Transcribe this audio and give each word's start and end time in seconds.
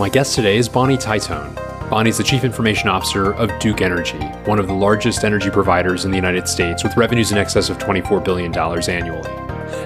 My 0.00 0.08
guest 0.08 0.34
today 0.34 0.56
is 0.56 0.66
Bonnie 0.66 0.96
Titone. 0.96 1.54
Bonnie's 1.90 2.16
the 2.16 2.24
Chief 2.24 2.42
Information 2.42 2.88
Officer 2.88 3.34
of 3.34 3.50
Duke 3.58 3.82
Energy, 3.82 4.16
one 4.46 4.58
of 4.58 4.66
the 4.66 4.72
largest 4.72 5.24
energy 5.24 5.50
providers 5.50 6.06
in 6.06 6.10
the 6.10 6.16
United 6.16 6.48
States, 6.48 6.82
with 6.82 6.96
revenues 6.96 7.32
in 7.32 7.36
excess 7.36 7.68
of 7.68 7.76
$24 7.76 8.24
billion 8.24 8.50
annually. 8.56 9.28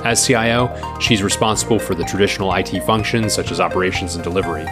As 0.04 0.24
CIO, 0.24 0.72
she's 1.00 1.20
responsible 1.20 1.80
for 1.80 1.96
the 1.96 2.04
traditional 2.04 2.54
IT 2.54 2.80
functions 2.84 3.34
such 3.34 3.50
as 3.50 3.58
operations 3.58 4.14
and 4.14 4.22
delivery. 4.22 4.64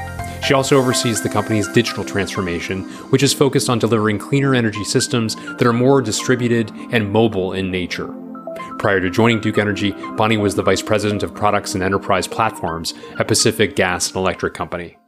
She 0.46 0.54
also 0.54 0.78
oversees 0.78 1.20
the 1.20 1.28
company's 1.28 1.66
digital 1.72 2.04
transformation, 2.04 2.84
which 3.10 3.24
is 3.24 3.34
focused 3.34 3.68
on 3.68 3.80
delivering 3.80 4.20
cleaner 4.20 4.54
energy 4.54 4.84
systems 4.84 5.34
that 5.34 5.66
are 5.66 5.72
more 5.72 6.00
distributed 6.00 6.70
and 6.92 7.10
mobile 7.10 7.52
in 7.52 7.68
nature. 7.68 8.14
Prior 8.78 9.00
to 9.00 9.10
joining 9.10 9.40
Duke 9.40 9.58
Energy, 9.58 9.90
Bonnie 10.16 10.36
was 10.36 10.54
the 10.54 10.62
Vice 10.62 10.82
President 10.82 11.24
of 11.24 11.34
Products 11.34 11.74
and 11.74 11.82
Enterprise 11.82 12.28
Platforms 12.28 12.94
at 13.18 13.26
Pacific 13.26 13.74
Gas 13.74 14.06
and 14.06 14.16
Electric 14.18 14.54
Company. 14.54 14.98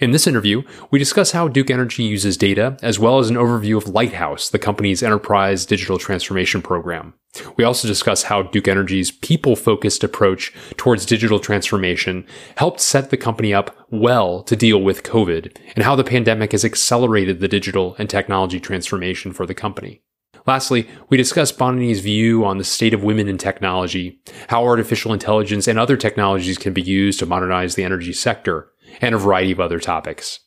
In 0.00 0.10
this 0.10 0.26
interview, 0.26 0.62
we 0.90 0.98
discuss 0.98 1.32
how 1.32 1.48
Duke 1.48 1.70
Energy 1.70 2.02
uses 2.02 2.36
data, 2.36 2.76
as 2.82 2.98
well 2.98 3.18
as 3.18 3.30
an 3.30 3.36
overview 3.36 3.76
of 3.76 3.88
Lighthouse, 3.88 4.48
the 4.48 4.58
company's 4.58 5.02
enterprise 5.02 5.66
digital 5.66 5.98
transformation 5.98 6.62
program. 6.62 7.14
We 7.56 7.64
also 7.64 7.86
discuss 7.86 8.24
how 8.24 8.42
Duke 8.42 8.68
Energy's 8.68 9.10
people 9.10 9.54
focused 9.54 10.02
approach 10.02 10.52
towards 10.76 11.06
digital 11.06 11.38
transformation 11.38 12.26
helped 12.56 12.80
set 12.80 13.10
the 13.10 13.16
company 13.16 13.52
up 13.52 13.76
well 13.90 14.42
to 14.44 14.56
deal 14.56 14.82
with 14.82 15.02
COVID, 15.02 15.56
and 15.74 15.84
how 15.84 15.94
the 15.94 16.04
pandemic 16.04 16.52
has 16.52 16.64
accelerated 16.64 17.40
the 17.40 17.48
digital 17.48 17.94
and 17.98 18.08
technology 18.08 18.60
transformation 18.60 19.32
for 19.32 19.46
the 19.46 19.54
company. 19.54 20.02
Lastly, 20.46 20.88
we 21.10 21.18
discuss 21.18 21.52
Bonnie's 21.52 22.00
view 22.00 22.44
on 22.44 22.56
the 22.56 22.64
state 22.64 22.94
of 22.94 23.04
women 23.04 23.28
in 23.28 23.36
technology, 23.36 24.18
how 24.48 24.64
artificial 24.64 25.12
intelligence 25.12 25.68
and 25.68 25.78
other 25.78 25.96
technologies 25.96 26.56
can 26.56 26.72
be 26.72 26.80
used 26.80 27.18
to 27.18 27.26
modernize 27.26 27.74
the 27.74 27.84
energy 27.84 28.14
sector, 28.14 28.72
and 29.00 29.14
a 29.14 29.18
variety 29.18 29.52
of 29.52 29.60
other 29.60 29.78
topics. 29.78 30.40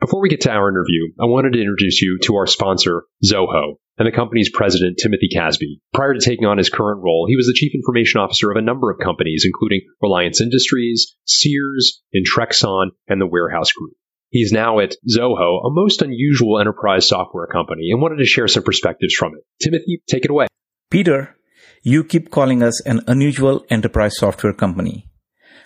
Before 0.00 0.20
we 0.20 0.28
get 0.28 0.42
to 0.42 0.50
our 0.50 0.68
interview, 0.68 1.12
I 1.20 1.24
wanted 1.26 1.54
to 1.54 1.60
introduce 1.60 2.00
you 2.00 2.18
to 2.22 2.36
our 2.36 2.46
sponsor, 2.46 3.02
Zoho, 3.24 3.78
and 3.98 4.06
the 4.06 4.12
company's 4.12 4.48
president, 4.48 4.98
Timothy 5.02 5.28
Casby. 5.28 5.80
Prior 5.92 6.14
to 6.14 6.20
taking 6.20 6.46
on 6.46 6.56
his 6.56 6.70
current 6.70 7.02
role, 7.02 7.26
he 7.28 7.34
was 7.34 7.46
the 7.46 7.56
chief 7.56 7.74
information 7.74 8.20
officer 8.20 8.48
of 8.48 8.56
a 8.56 8.62
number 8.62 8.92
of 8.92 9.00
companies, 9.02 9.44
including 9.44 9.80
Reliance 10.00 10.40
Industries, 10.40 11.16
Sears, 11.24 12.00
Intrexon, 12.14 12.90
and 13.08 13.20
the 13.20 13.26
Warehouse 13.26 13.72
Group. 13.72 13.94
He's 14.30 14.52
now 14.52 14.78
at 14.78 14.94
Zoho, 15.08 15.66
a 15.66 15.70
most 15.70 16.00
unusual 16.02 16.60
enterprise 16.60 17.08
software 17.08 17.48
company, 17.48 17.90
and 17.90 18.00
wanted 18.00 18.18
to 18.18 18.24
share 18.24 18.46
some 18.46 18.62
perspectives 18.62 19.14
from 19.14 19.32
it. 19.34 19.42
Timothy, 19.60 20.02
take 20.06 20.24
it 20.24 20.30
away. 20.30 20.46
Peter, 20.90 21.34
you 21.82 22.04
keep 22.04 22.30
calling 22.30 22.62
us 22.62 22.80
an 22.82 23.00
unusual 23.08 23.64
enterprise 23.68 24.16
software 24.16 24.52
company. 24.52 25.08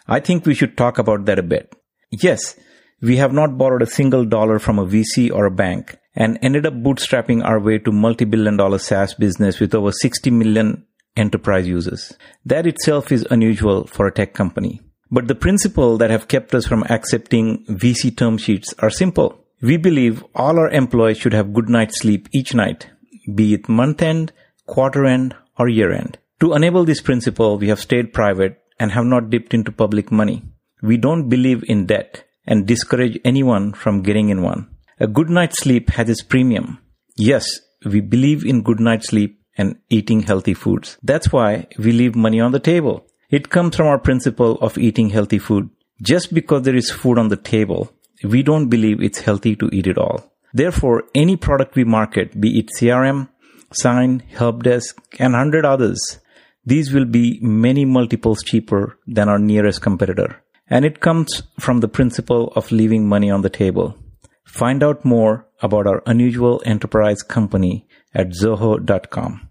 I 0.07 0.21
think 0.21 0.47
we 0.47 0.55
should 0.55 0.77
talk 0.77 0.99
about 0.99 1.27
that 1.27 1.39
a 1.39 1.43
bit. 1.43 1.75
Yes, 2.13 2.57
we 3.01 3.17
have 3.17 3.33
not 3.33 3.57
borrowed 3.57 3.83
a 3.83 3.87
single 3.87 4.27
dollar 4.27 4.59
from 4.59 4.79
a 4.79 4.87
VC 4.87 5.33
or 5.33 5.47
a 5.47 5.51
bank 5.51 5.97
and 6.15 6.39
ended 6.43 6.67
up 6.67 6.75
bootstrapping 6.75 7.43
our 7.43 7.59
way 7.59 7.79
to 7.79 7.91
multi-billion 7.91 8.59
dollar 8.59 8.79
SaaS 8.79 9.15
business 9.15 9.59
with 9.59 9.75
over 9.75 9.91
60 9.91 10.31
million 10.31 10.87
enterprise 11.17 11.67
users. 11.67 12.13
That 12.45 12.67
itself 12.67 13.11
is 13.11 13.27
unusual 13.31 13.87
for 13.87 14.07
a 14.07 14.13
tech 14.13 14.35
company. 14.35 14.83
But 15.11 15.27
the 15.27 15.35
principle 15.35 15.97
that 15.99 16.11
have 16.11 16.29
kept 16.29 16.55
us 16.55 16.67
from 16.67 16.85
accepting 16.85 17.65
VC 17.67 18.15
term 18.15 18.37
sheets 18.37 18.75
are 18.79 18.91
simple. 18.91 19.39
We 19.63 19.79
believe 19.79 20.23
all 20.35 20.59
our 20.59 20.69
employees 20.69 21.19
should 21.19 21.33
have 21.33 21.55
good 21.55 21.69
night's 21.69 22.01
sleep 22.01 22.29
each 22.33 22.55
night, 22.55 22.89
be 23.35 23.55
it 23.55 23.69
month 23.69 24.03
end, 24.03 24.33
quarter 24.67 25.07
end, 25.07 25.35
or 25.59 25.69
year 25.69 25.93
end. 25.93 26.19
To 26.41 26.55
enable 26.55 26.85
this 26.85 27.01
principle, 27.01 27.57
we 27.57 27.69
have 27.69 27.81
stayed 27.81 28.13
private 28.13 28.61
and 28.79 28.93
have 28.93 29.05
not 29.05 29.31
dipped 29.31 29.55
into 29.55 29.71
public 29.71 30.11
money. 30.11 30.43
We 30.83 30.97
don't 30.97 31.29
believe 31.29 31.65
in 31.69 31.87
debt 31.87 32.25
and 32.47 32.67
discourage 32.67 33.19
anyone 33.25 33.73
from 33.73 34.03
getting 34.03 34.31
in 34.31 34.43
one. 34.43 34.69
A 34.99 35.07
good 35.07 35.31
night's 35.31 35.59
sleep 35.59 35.91
has 35.91 36.09
its 36.09 36.23
premium. 36.23 36.79
Yes, 37.17 37.61
we 37.85 38.01
believe 38.01 38.45
in 38.45 38.63
good 38.63 38.81
night's 38.81 39.09
sleep 39.09 39.41
and 39.57 39.79
eating 39.89 40.23
healthy 40.23 40.55
foods. 40.55 40.99
That's 41.03 41.33
why 41.33 41.67
we 41.79 41.93
leave 41.93 42.17
money 42.17 42.41
on 42.41 42.53
the 42.53 42.61
table. 42.61 43.07
It 43.31 43.49
comes 43.51 43.77
from 43.77 43.87
our 43.87 43.99
principle 43.99 44.59
of 44.61 44.77
eating 44.77 45.11
healthy 45.11 45.39
food. 45.39 45.71
Just 46.03 46.35
because 46.35 46.63
there 46.63 46.75
is 46.75 46.91
food 46.91 47.19
on 47.19 47.29
the 47.29 47.37
table, 47.37 47.93
we 48.25 48.43
don't 48.43 48.69
believe 48.69 49.01
it's 49.01 49.21
healthy 49.21 49.55
to 49.57 49.71
eat 49.73 49.87
it 49.87 49.99
all. 49.99 50.33
Therefore, 50.53 51.05
any 51.15 51.37
product 51.37 51.77
we 51.77 51.85
market, 51.85 52.41
be 52.41 52.59
it 52.59 52.71
CRM, 52.79 53.29
Sign, 53.73 54.23
Helpdesk, 54.35 54.95
and 55.19 55.33
100 55.33 55.65
others, 55.65 56.19
these 56.65 56.93
will 56.93 57.07
be 57.07 57.39
many 57.41 57.85
multiples 57.85 58.43
cheaper 58.43 58.99
than 59.07 59.29
our 59.29 59.39
nearest 59.39 59.81
competitor. 59.81 60.42
And 60.69 60.85
it 60.85 61.01
comes 61.01 61.43
from 61.59 61.81
the 61.81 61.89
principle 61.89 62.53
of 62.57 62.73
leaving 62.73 63.09
money 63.09 63.31
on 63.31 63.43
the 63.43 63.51
table. 63.51 63.97
Find 64.45 64.83
out 64.83 65.05
more 65.05 65.47
about 65.61 65.87
our 65.87 66.03
unusual 66.07 66.63
enterprise 66.65 67.23
company 67.23 67.87
at 68.15 68.31
zoho.com. 68.31 69.49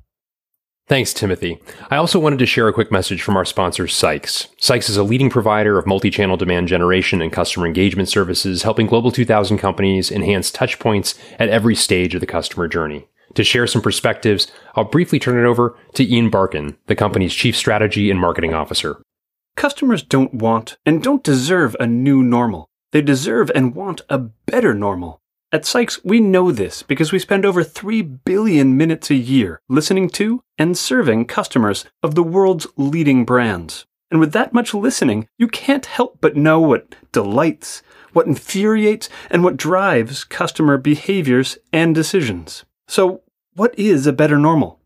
Thanks, 0.87 1.13
Timothy. 1.13 1.57
I 1.89 1.95
also 1.95 2.19
wanted 2.19 2.39
to 2.39 2.45
share 2.45 2.67
a 2.67 2.73
quick 2.73 2.91
message 2.91 3.21
from 3.21 3.37
our 3.37 3.45
sponsor, 3.45 3.87
Sykes. 3.87 4.47
Sykes 4.57 4.89
is 4.89 4.97
a 4.97 5.03
leading 5.03 5.29
provider 5.29 5.79
of 5.79 5.87
multi 5.87 6.09
channel 6.09 6.35
demand 6.35 6.67
generation 6.67 7.21
and 7.21 7.31
customer 7.31 7.65
engagement 7.65 8.09
services, 8.09 8.63
helping 8.63 8.87
Global 8.87 9.09
2000 9.09 9.57
companies 9.57 10.11
enhance 10.11 10.51
touchpoints 10.51 11.17
at 11.39 11.47
every 11.47 11.75
stage 11.75 12.13
of 12.13 12.19
the 12.19 12.27
customer 12.27 12.67
journey. 12.67 13.07
To 13.35 13.43
share 13.43 13.67
some 13.67 13.81
perspectives, 13.81 14.51
I'll 14.75 14.83
briefly 14.83 15.17
turn 15.17 15.37
it 15.37 15.47
over 15.47 15.77
to 15.93 16.03
Ian 16.03 16.29
Barkin, 16.29 16.75
the 16.87 16.95
company's 16.95 17.33
Chief 17.33 17.55
Strategy 17.55 18.11
and 18.11 18.19
Marketing 18.19 18.53
Officer. 18.53 19.01
Customers 19.55 20.03
don't 20.03 20.33
want 20.33 20.77
and 20.85 21.03
don't 21.03 21.23
deserve 21.23 21.75
a 21.79 21.85
new 21.87 22.23
normal. 22.23 22.69
They 22.91 23.01
deserve 23.01 23.51
and 23.53 23.75
want 23.75 24.01
a 24.09 24.17
better 24.17 24.73
normal. 24.73 25.21
At 25.53 25.65
Sykes, 25.65 26.03
we 26.03 26.19
know 26.19 26.51
this 26.51 26.81
because 26.81 27.11
we 27.11 27.19
spend 27.19 27.45
over 27.45 27.63
3 27.63 28.01
billion 28.01 28.77
minutes 28.77 29.09
a 29.09 29.15
year 29.15 29.61
listening 29.67 30.09
to 30.11 30.41
and 30.57 30.77
serving 30.77 31.25
customers 31.25 31.85
of 32.01 32.15
the 32.15 32.23
world's 32.23 32.67
leading 32.77 33.25
brands. 33.25 33.85
And 34.09 34.19
with 34.19 34.33
that 34.33 34.53
much 34.53 34.73
listening, 34.73 35.27
you 35.37 35.47
can't 35.47 35.85
help 35.85 36.19
but 36.21 36.35
know 36.35 36.59
what 36.59 36.95
delights, 37.11 37.81
what 38.13 38.27
infuriates, 38.27 39.09
and 39.29 39.43
what 39.43 39.57
drives 39.57 40.25
customer 40.25 40.77
behaviors 40.77 41.57
and 41.71 41.95
decisions. 41.95 42.65
So, 42.87 43.21
what 43.53 43.77
is 43.79 44.05
a 44.07 44.13
better 44.13 44.37
normal? 44.37 44.80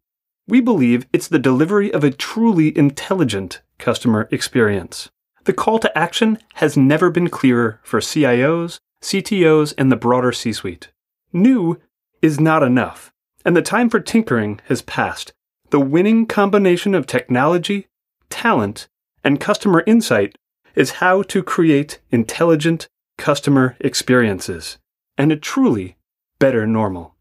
We 0.48 0.62
believe 0.62 1.08
it's 1.12 1.28
the 1.28 1.40
delivery 1.40 1.92
of 1.92 2.04
a 2.04 2.12
truly 2.12 2.78
intelligent 2.78 3.62
customer 3.80 4.28
experience. 4.32 5.10
The 5.46 5.54
call 5.54 5.80
to 5.80 5.98
action 5.98 6.38
has 6.56 6.78
never 6.78 7.10
been 7.10 7.30
clearer 7.30 7.80
for 7.84 8.00
CIOs, 8.00 8.80
CTOs, 9.02 9.74
and 9.78 9.92
the 9.92 9.96
broader 9.96 10.32
C 10.32 10.54
suite. 10.54 10.92
New 11.34 11.80
is 12.22 12.40
not 12.40 12.62
enough, 12.62 13.12
and 13.44 13.56
the 13.56 13.62
time 13.62 13.90
for 13.90 14.00
tinkering 14.00 14.62
has 14.66 14.82
passed. 14.84 15.34
The 15.72 15.80
winning 15.80 16.28
combination 16.28 16.94
of 16.94 17.08
technology, 17.08 17.88
talent, 18.30 18.88
and 19.24 19.40
customer 19.40 19.84
insight 19.88 20.36
is 20.76 20.92
how 20.92 21.24
to 21.24 21.42
create 21.42 22.00
intelligent 22.12 22.88
customer 23.18 23.76
experiences 23.80 24.78
and 25.18 25.32
a 25.32 25.38
truly 25.38 25.98
better 26.38 26.68
normal. 26.68 27.15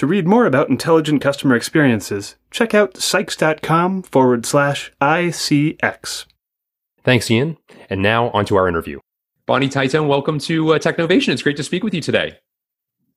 To 0.00 0.06
read 0.06 0.26
more 0.26 0.46
about 0.46 0.70
intelligent 0.70 1.20
customer 1.20 1.54
experiences, 1.54 2.36
check 2.50 2.72
out 2.72 2.96
sykes.com 2.96 4.04
forward 4.04 4.46
slash 4.46 4.90
ICX. 4.98 6.24
Thanks, 7.04 7.30
Ian. 7.30 7.58
And 7.90 8.00
now 8.00 8.30
on 8.30 8.46
to 8.46 8.56
our 8.56 8.66
interview. 8.66 9.00
Bonnie 9.44 9.68
Titone, 9.68 10.08
welcome 10.08 10.38
to 10.38 10.72
uh, 10.72 10.78
Technovation. 10.78 11.34
It's 11.34 11.42
great 11.42 11.58
to 11.58 11.62
speak 11.62 11.84
with 11.84 11.92
you 11.92 12.00
today. 12.00 12.38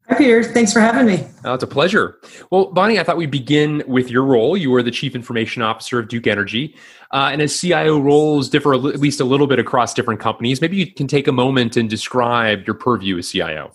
Hi, 0.09 0.17
Peter. 0.17 0.43
Thanks 0.43 0.73
for 0.73 0.81
having 0.81 1.05
me. 1.05 1.25
Oh, 1.45 1.53
it's 1.53 1.63
a 1.63 1.67
pleasure. 1.67 2.19
Well, 2.51 2.73
Bonnie, 2.73 2.99
I 2.99 3.05
thought 3.05 3.15
we'd 3.15 3.31
begin 3.31 3.81
with 3.87 4.11
your 4.11 4.25
role. 4.25 4.57
You 4.57 4.75
are 4.75 4.83
the 4.83 4.91
Chief 4.91 5.15
Information 5.15 5.61
Officer 5.61 5.99
of 5.99 6.09
Duke 6.09 6.27
Energy. 6.27 6.75
Uh, 7.11 7.29
and 7.31 7.41
as 7.41 7.57
CIO 7.57 7.97
roles 7.97 8.49
differ 8.49 8.73
at 8.73 8.81
least 8.81 9.21
a 9.21 9.23
little 9.23 9.47
bit 9.47 9.57
across 9.57 9.93
different 9.93 10.19
companies, 10.19 10.59
maybe 10.59 10.75
you 10.75 10.93
can 10.93 11.07
take 11.07 11.29
a 11.29 11.31
moment 11.31 11.77
and 11.77 11.89
describe 11.89 12.67
your 12.67 12.73
purview 12.73 13.17
as 13.17 13.31
CIO. 13.31 13.71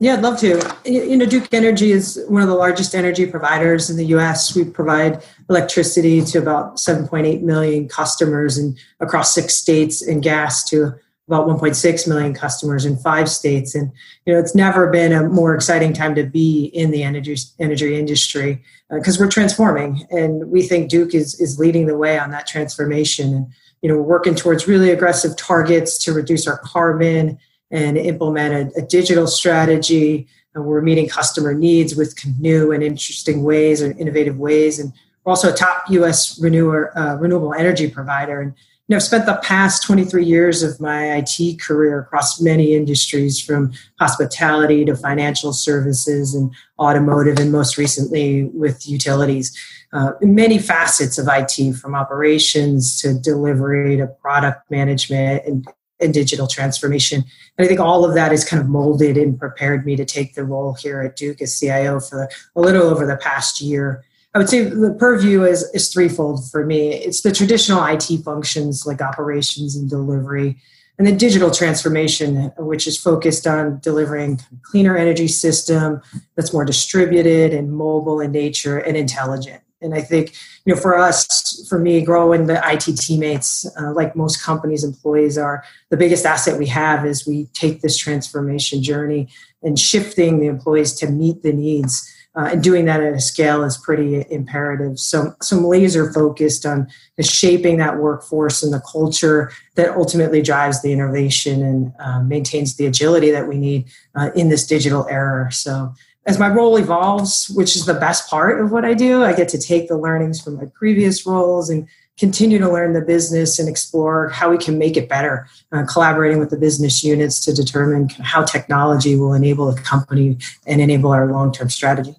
Yeah, 0.00 0.14
I'd 0.14 0.22
love 0.22 0.38
to. 0.40 0.76
You 0.84 1.16
know, 1.16 1.24
Duke 1.24 1.52
Energy 1.52 1.92
is 1.92 2.22
one 2.28 2.42
of 2.42 2.48
the 2.48 2.54
largest 2.54 2.94
energy 2.94 3.26
providers 3.26 3.90
in 3.90 3.96
the 3.96 4.06
U.S. 4.06 4.54
We 4.54 4.64
provide 4.64 5.24
electricity 5.48 6.20
to 6.22 6.38
about 6.38 6.76
7.8 6.76 7.42
million 7.42 7.88
customers 7.88 8.58
and 8.58 8.76
across 9.00 9.34
six 9.34 9.54
states, 9.54 10.02
and 10.02 10.22
gas 10.22 10.64
to 10.64 10.94
about 11.28 11.46
1.6 11.46 12.08
million 12.08 12.34
customers 12.34 12.84
in 12.84 12.96
five 12.98 13.30
states. 13.30 13.74
And 13.74 13.90
you 14.26 14.34
know, 14.34 14.38
it's 14.38 14.54
never 14.54 14.90
been 14.90 15.12
a 15.12 15.28
more 15.28 15.54
exciting 15.54 15.92
time 15.92 16.14
to 16.16 16.24
be 16.24 16.66
in 16.66 16.90
the 16.90 17.02
energy 17.02 17.36
energy 17.58 17.98
industry 17.98 18.62
because 18.90 19.18
uh, 19.18 19.24
we're 19.24 19.30
transforming, 19.30 20.06
and 20.10 20.50
we 20.50 20.62
think 20.62 20.90
Duke 20.90 21.14
is 21.14 21.40
is 21.40 21.58
leading 21.58 21.86
the 21.86 21.96
way 21.96 22.18
on 22.18 22.30
that 22.32 22.46
transformation. 22.46 23.32
And 23.32 23.46
you 23.80 23.88
know, 23.88 23.96
we're 23.96 24.02
working 24.02 24.34
towards 24.34 24.66
really 24.66 24.90
aggressive 24.90 25.36
targets 25.36 25.96
to 26.04 26.12
reduce 26.12 26.46
our 26.46 26.58
carbon 26.58 27.38
and 27.74 27.98
implemented 27.98 28.70
a, 28.76 28.82
digital 28.82 29.26
strategy. 29.26 30.28
And 30.54 30.64
we're 30.64 30.80
meeting 30.80 31.08
customer 31.08 31.52
needs 31.52 31.96
with 31.96 32.16
new 32.38 32.70
and 32.70 32.82
interesting 32.82 33.42
ways 33.42 33.82
and 33.82 33.98
innovative 33.98 34.38
ways. 34.38 34.78
And 34.78 34.92
we're 35.24 35.30
also 35.30 35.52
a 35.52 35.56
top 35.56 35.82
U.S. 35.90 36.38
Renewer, 36.40 36.96
uh, 36.96 37.16
renewable 37.16 37.52
energy 37.52 37.90
provider. 37.90 38.40
And 38.40 38.54
you 38.86 38.92
know, 38.92 38.96
I've 38.96 39.02
spent 39.02 39.26
the 39.26 39.40
past 39.42 39.82
23 39.82 40.24
years 40.24 40.62
of 40.62 40.80
my 40.80 41.16
IT 41.16 41.58
career 41.60 41.98
across 41.98 42.40
many 42.40 42.74
industries, 42.74 43.40
from 43.40 43.72
hospitality 43.98 44.84
to 44.84 44.94
financial 44.94 45.52
services 45.52 46.34
and 46.34 46.54
automotive, 46.78 47.38
and 47.38 47.50
most 47.50 47.76
recently 47.76 48.44
with 48.44 48.86
utilities. 48.86 49.58
Uh, 49.92 50.12
many 50.20 50.58
facets 50.58 51.18
of 51.18 51.28
IT, 51.30 51.74
from 51.76 51.94
operations 51.94 53.00
to 53.00 53.14
delivery 53.14 53.96
to 53.96 54.06
product 54.06 54.70
management 54.70 55.44
and 55.46 55.66
and 56.00 56.12
digital 56.12 56.46
transformation. 56.46 57.24
And 57.56 57.64
I 57.64 57.68
think 57.68 57.80
all 57.80 58.04
of 58.04 58.14
that 58.14 58.32
is 58.32 58.44
kind 58.44 58.60
of 58.60 58.68
molded 58.68 59.16
and 59.16 59.38
prepared 59.38 59.86
me 59.86 59.96
to 59.96 60.04
take 60.04 60.34
the 60.34 60.44
role 60.44 60.74
here 60.74 61.00
at 61.02 61.16
Duke 61.16 61.40
as 61.40 61.58
CIO 61.58 62.00
for 62.00 62.28
a 62.56 62.60
little 62.60 62.84
over 62.84 63.06
the 63.06 63.16
past 63.16 63.60
year. 63.60 64.04
I 64.34 64.38
would 64.38 64.48
say 64.48 64.64
the 64.64 64.96
purview 64.98 65.44
is, 65.44 65.62
is 65.74 65.92
threefold 65.92 66.50
for 66.50 66.66
me. 66.66 66.92
It's 66.92 67.22
the 67.22 67.30
traditional 67.30 67.84
IT 67.84 68.08
functions 68.24 68.84
like 68.84 69.00
operations 69.00 69.76
and 69.76 69.88
delivery, 69.88 70.56
and 70.98 71.06
the 71.06 71.12
digital 71.12 71.50
transformation, 71.50 72.52
which 72.58 72.86
is 72.86 73.00
focused 73.00 73.46
on 73.46 73.80
delivering 73.80 74.40
cleaner 74.62 74.96
energy 74.96 75.28
system 75.28 76.00
that's 76.36 76.52
more 76.52 76.64
distributed 76.64 77.52
and 77.52 77.72
mobile 77.72 78.20
in 78.20 78.32
nature 78.32 78.78
and 78.78 78.96
intelligent. 78.96 79.62
And 79.84 79.94
I 79.94 80.00
think, 80.00 80.34
you 80.64 80.74
know, 80.74 80.80
for 80.80 80.98
us, 80.98 81.66
for 81.68 81.78
me, 81.78 82.00
growing 82.00 82.46
the 82.46 82.60
IT 82.64 82.96
teammates, 82.96 83.66
uh, 83.78 83.92
like 83.92 84.16
most 84.16 84.42
companies' 84.42 84.82
employees 84.82 85.38
are, 85.38 85.62
the 85.90 85.96
biggest 85.96 86.24
asset 86.24 86.58
we 86.58 86.66
have 86.66 87.06
is 87.06 87.26
we 87.26 87.46
take 87.52 87.82
this 87.82 87.96
transformation 87.96 88.82
journey 88.82 89.28
and 89.62 89.78
shifting 89.78 90.40
the 90.40 90.46
employees 90.46 90.94
to 90.94 91.08
meet 91.08 91.42
the 91.42 91.52
needs. 91.52 92.10
Uh, 92.36 92.48
and 92.50 92.64
doing 92.64 92.84
that 92.84 93.00
at 93.00 93.12
a 93.12 93.20
scale 93.20 93.62
is 93.62 93.76
pretty 93.78 94.24
imperative. 94.28 94.98
So, 94.98 95.36
some 95.40 95.64
laser 95.64 96.12
focused 96.12 96.66
on 96.66 96.88
shaping 97.20 97.76
that 97.76 97.98
workforce 97.98 98.60
and 98.60 98.72
the 98.72 98.80
culture 98.80 99.52
that 99.76 99.94
ultimately 99.94 100.42
drives 100.42 100.82
the 100.82 100.92
innovation 100.92 101.62
and 101.62 101.92
uh, 102.00 102.22
maintains 102.24 102.74
the 102.74 102.86
agility 102.86 103.30
that 103.30 103.46
we 103.46 103.56
need 103.56 103.86
uh, 104.16 104.30
in 104.34 104.48
this 104.48 104.66
digital 104.66 105.06
era. 105.08 105.52
So, 105.52 105.94
as 106.26 106.38
my 106.38 106.48
role 106.48 106.76
evolves, 106.76 107.50
which 107.50 107.76
is 107.76 107.86
the 107.86 107.94
best 107.94 108.28
part 108.28 108.60
of 108.60 108.72
what 108.72 108.84
I 108.84 108.94
do, 108.94 109.22
I 109.22 109.34
get 109.34 109.48
to 109.50 109.58
take 109.58 109.88
the 109.88 109.98
learnings 109.98 110.40
from 110.40 110.56
my 110.56 110.64
previous 110.66 111.26
roles 111.26 111.68
and 111.68 111.86
continue 112.18 112.58
to 112.58 112.70
learn 112.70 112.92
the 112.92 113.00
business 113.00 113.58
and 113.58 113.68
explore 113.68 114.28
how 114.28 114.50
we 114.50 114.56
can 114.56 114.78
make 114.78 114.96
it 114.96 115.08
better, 115.08 115.48
uh, 115.72 115.84
collaborating 115.84 116.38
with 116.38 116.50
the 116.50 116.56
business 116.56 117.02
units 117.02 117.40
to 117.40 117.52
determine 117.52 118.08
how 118.08 118.42
technology 118.42 119.16
will 119.16 119.34
enable 119.34 119.70
the 119.70 119.80
company 119.82 120.38
and 120.66 120.80
enable 120.80 121.10
our 121.10 121.26
long 121.30 121.52
term 121.52 121.68
strategy. 121.68 122.14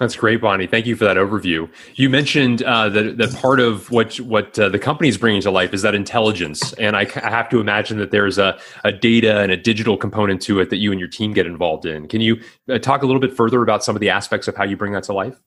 That's 0.00 0.16
great, 0.16 0.40
Bonnie. 0.40 0.66
Thank 0.66 0.86
you 0.86 0.96
for 0.96 1.04
that 1.04 1.16
overview. 1.16 1.70
You 1.94 2.10
mentioned 2.10 2.62
uh, 2.62 2.88
that 2.88 3.16
that 3.16 3.32
part 3.36 3.60
of 3.60 3.92
what 3.92 4.16
what 4.16 4.58
uh, 4.58 4.68
the 4.68 4.78
company 4.78 5.08
is 5.08 5.16
bringing 5.16 5.40
to 5.42 5.52
life 5.52 5.72
is 5.72 5.82
that 5.82 5.94
intelligence, 5.94 6.72
and 6.74 6.96
I, 6.96 7.02
I, 7.02 7.30
have 7.30 7.48
to 7.50 7.60
imagine 7.60 7.98
that 7.98 8.10
there's 8.10 8.36
a, 8.36 8.58
a 8.82 8.90
data 8.90 9.38
and 9.38 9.52
a 9.52 9.56
digital 9.56 9.96
component 9.96 10.42
to 10.42 10.58
it 10.58 10.70
that 10.70 10.78
you 10.78 10.90
and 10.90 10.98
your 10.98 11.08
team 11.08 11.32
get 11.32 11.46
involved 11.46 11.86
in. 11.86 12.08
Can 12.08 12.20
you 12.20 12.40
uh, 12.68 12.78
talk 12.78 13.04
a 13.04 13.06
little 13.06 13.20
bit 13.20 13.36
further 13.36 13.62
about 13.62 13.84
some 13.84 13.94
of 13.94 14.00
the 14.00 14.10
aspects 14.10 14.48
of 14.48 14.56
how 14.56 14.64
you 14.64 14.76
bring 14.76 14.92
that 14.94 15.04
to 15.04 15.12
life? 15.12 15.40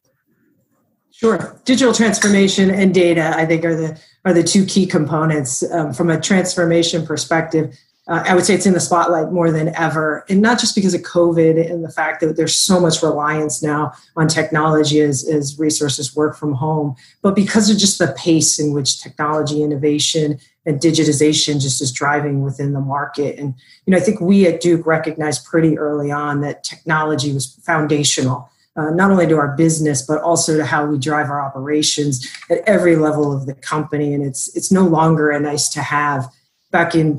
Sure. 1.12 1.60
Digital 1.66 1.94
transformation 1.94 2.70
and 2.70 2.94
data, 2.94 3.34
I 3.36 3.46
think, 3.46 3.66
are 3.66 3.76
the 3.76 4.02
are 4.24 4.34
the 4.34 4.44
two 4.44 4.66
key 4.66 4.86
components 4.86 5.62
um, 5.74 5.92
from 5.92 6.10
a 6.10 6.22
transformation 6.22 7.06
perspective 7.06 7.78
uh, 8.08 8.24
I 8.26 8.36
would 8.36 8.46
say 8.46 8.54
it's 8.54 8.66
in 8.66 8.74
the 8.74 8.80
spotlight 8.80 9.32
more 9.32 9.52
than 9.52 9.76
ever. 9.76 10.26
And 10.30 10.42
not 10.42 10.60
just 10.60 10.76
because 10.76 10.94
of 10.94 11.02
COVID 11.02 11.70
and 11.70 11.84
the 11.84 11.92
fact 11.92 12.22
that 12.22 12.38
there's 12.38 12.56
so 12.56 12.80
much 12.80 13.04
reliance 13.04 13.62
now 13.62 13.92
on 14.16 14.28
technology 14.28 15.02
as, 15.02 15.28
as 15.28 15.60
resources 15.60 16.16
work 16.16 16.38
from 16.38 16.54
home, 16.54 16.96
but 17.22 17.36
because 17.36 17.70
of 17.70 17.78
just 17.78 18.00
the 18.00 18.16
pace 18.18 18.60
in 18.60 18.74
which 18.74 19.02
technology 19.02 19.62
innovation 19.62 20.40
and 20.66 20.80
digitization 20.80 21.62
just 21.62 21.82
is 21.82 21.92
driving 21.92 22.44
within 22.44 22.74
the 22.74 22.80
market. 22.80 23.38
And, 23.38 23.54
you 23.86 23.92
know, 23.92 23.98
I 23.98 24.02
think 24.02 24.22
we 24.22 24.48
at 24.48 24.62
Duke 24.62 24.86
recognized 24.86 25.46
pretty 25.46 25.78
early 25.78 26.12
on 26.12 26.42
that 26.42 26.64
technology 26.64 27.34
was 27.34 27.60
foundational. 27.66 28.50
Uh, 28.78 28.92
not 28.92 29.10
only 29.10 29.26
to 29.26 29.36
our 29.38 29.56
business 29.58 30.04
but 30.04 30.22
also 30.22 30.56
to 30.56 30.64
how 30.64 30.86
we 30.86 31.00
drive 31.00 31.32
our 31.32 31.42
operations 31.42 32.32
at 32.52 32.60
every 32.68 32.96
level 32.96 33.36
of 33.36 33.48
the 33.48 33.56
company 33.56 34.14
and 34.14 34.24
it's 34.24 34.56
it's 34.56 34.72
no 34.72 34.86
longer 34.86 35.32
a 35.32 35.40
nice 35.40 35.68
to 35.68 35.82
have 35.82 36.32
back 36.70 36.94
in 36.94 37.18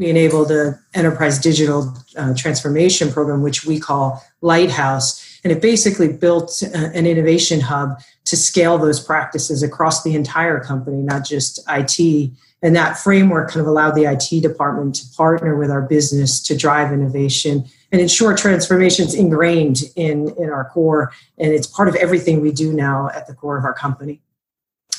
we 0.00 0.08
enabled 0.08 0.48
the 0.48 0.80
enterprise 0.94 1.38
digital 1.38 1.94
uh, 2.16 2.32
transformation 2.34 3.12
program, 3.12 3.42
which 3.42 3.66
we 3.66 3.78
call 3.78 4.24
Lighthouse. 4.40 5.38
And 5.44 5.52
it 5.52 5.60
basically 5.60 6.10
built 6.10 6.62
uh, 6.62 6.68
an 6.94 7.06
innovation 7.06 7.60
hub 7.60 8.00
to 8.24 8.36
scale 8.36 8.78
those 8.78 8.98
practices 8.98 9.62
across 9.62 10.02
the 10.02 10.14
entire 10.14 10.58
company, 10.58 11.02
not 11.02 11.26
just 11.26 11.60
IT. 11.68 12.30
And 12.62 12.74
that 12.74 12.96
framework 12.96 13.50
kind 13.50 13.60
of 13.60 13.66
allowed 13.66 13.94
the 13.94 14.06
IT 14.06 14.40
department 14.40 14.94
to 14.96 15.06
partner 15.14 15.54
with 15.58 15.70
our 15.70 15.82
business 15.82 16.40
to 16.44 16.56
drive 16.56 16.92
innovation 16.92 17.66
and 17.92 18.00
ensure 18.00 18.34
transformation 18.34 19.06
is 19.06 19.14
ingrained 19.14 19.82
in, 19.96 20.34
in 20.38 20.48
our 20.48 20.64
core. 20.70 21.12
And 21.36 21.52
it's 21.52 21.66
part 21.66 21.88
of 21.88 21.94
everything 21.96 22.40
we 22.40 22.52
do 22.52 22.72
now 22.72 23.10
at 23.14 23.26
the 23.26 23.34
core 23.34 23.58
of 23.58 23.64
our 23.64 23.74
company. 23.74 24.22